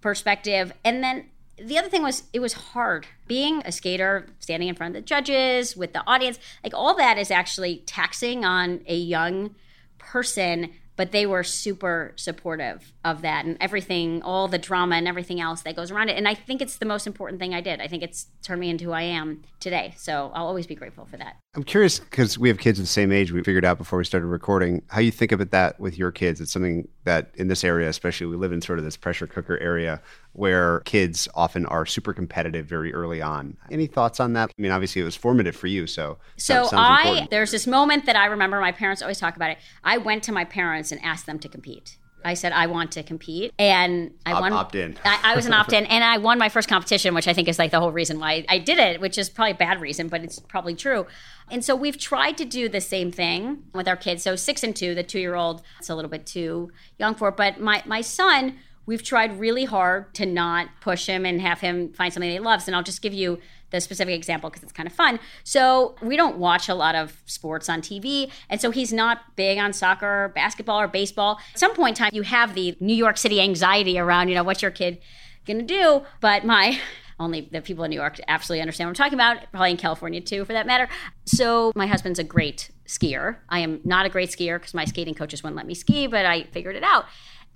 [0.01, 1.31] perspective, and then
[1.63, 5.07] the other thing was it was hard being a skater standing in front of the
[5.07, 9.55] judges with the audience like all that is actually taxing on a young
[9.99, 15.41] person but they were super supportive of that and everything, all the drama and everything
[15.41, 16.19] else that goes around it.
[16.19, 17.81] And I think it's the most important thing I did.
[17.81, 19.95] I think it's turned me into who I am today.
[19.97, 21.37] So I'll always be grateful for that.
[21.55, 23.33] I'm curious because we have kids the same age.
[23.33, 26.39] We figured out before we started recording how you think about that with your kids.
[26.39, 29.59] It's something that in this area, especially, we live in sort of this pressure cooker
[29.59, 30.01] area
[30.33, 33.57] where kids often are super competitive very early on.
[33.69, 34.51] Any thoughts on that?
[34.57, 35.89] I mean, obviously, it was formative for you.
[35.89, 37.31] So, so I important.
[37.31, 38.61] there's this moment that I remember.
[38.61, 39.59] My parents always talk about it.
[39.83, 41.99] I went to my parents and asked them to compete.
[42.25, 44.53] I said I want to compete, and I Op- won.
[44.53, 44.97] Opt in.
[45.05, 47.49] I, I was an opt in, and I won my first competition, which I think
[47.49, 50.09] is like the whole reason why I did it, which is probably a bad reason,
[50.09, 51.07] but it's probably true.
[51.51, 54.23] And so we've tried to do the same thing with our kids.
[54.23, 57.29] So six and two, the two year old, it's a little bit too young for
[57.29, 58.57] it, but my my son
[58.87, 62.67] we've tried really hard to not push him and have him find something he loves.
[62.67, 63.39] And I'll just give you
[63.71, 65.21] the specific example because it's kind of fun.
[65.45, 68.31] So we don't watch a lot of sports on TV.
[68.49, 71.39] And so he's not big on soccer, basketball, or baseball.
[71.53, 74.45] At some point in time, you have the New York City anxiety around, you know,
[74.45, 74.99] what's your kid
[75.47, 76.03] going to do?
[76.21, 76.79] But my
[77.21, 80.21] only the people in New York absolutely understand what I'm talking about, probably in California
[80.21, 80.89] too, for that matter.
[81.27, 83.37] So, my husband's a great skier.
[83.49, 86.25] I am not a great skier because my skating coaches wouldn't let me ski, but
[86.25, 87.05] I figured it out.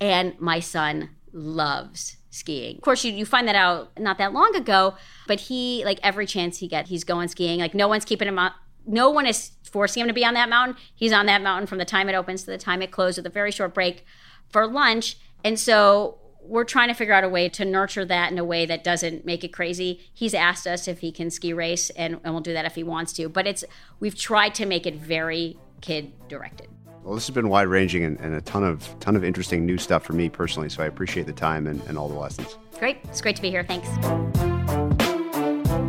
[0.01, 2.77] And my son loves skiing.
[2.77, 4.95] Of course, you, you find that out not that long ago,
[5.27, 7.61] but he, like every chance he gets, he's going skiing.
[7.61, 8.55] Like, no one's keeping him up.
[8.87, 10.77] No one is forcing him to be on that mountain.
[10.95, 13.27] He's on that mountain from the time it opens to the time it closes with
[13.27, 14.05] a very short break
[14.51, 15.17] for lunch.
[15.43, 18.67] And so we're trying to figure out a way to nurture that in a way
[18.67, 20.01] that doesn't make it crazy.
[20.13, 22.83] He's asked us if he can ski race, and, and we'll do that if he
[22.83, 23.29] wants to.
[23.29, 23.65] But it's
[24.01, 26.69] we've tried to make it very kid directed.
[27.05, 29.77] Well, this has been wide ranging and, and, a ton of ton of interesting new
[29.77, 30.71] stuff for me personally.
[30.71, 32.57] So I appreciate the time and, and all the lessons.
[32.79, 33.63] Great, it's great to be here.
[33.63, 33.87] Thanks.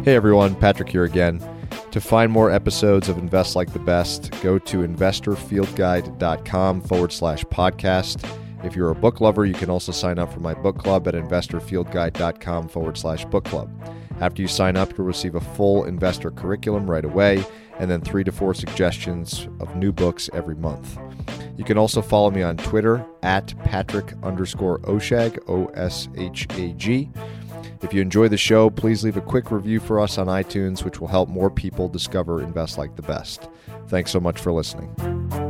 [0.04, 1.42] Hey everyone, Patrick here again.
[1.92, 8.30] To find more episodes of Invest Like the Best, go to investorfieldguide.com forward slash podcast.
[8.66, 11.14] If you're a book lover, you can also sign up for my book club at
[11.14, 13.72] investorfieldguide.com forward slash book club.
[14.20, 17.46] After you sign up, you'll receive a full investor curriculum right away
[17.80, 20.98] and then three to four suggestions of new books every month.
[21.58, 26.74] You can also follow me on Twitter at Patrick underscore Oshag, O S H A
[26.74, 27.10] G.
[27.82, 31.00] If you enjoy the show, please leave a quick review for us on iTunes, which
[31.00, 33.48] will help more people discover Invest Like the Best.
[33.88, 35.45] Thanks so much for listening.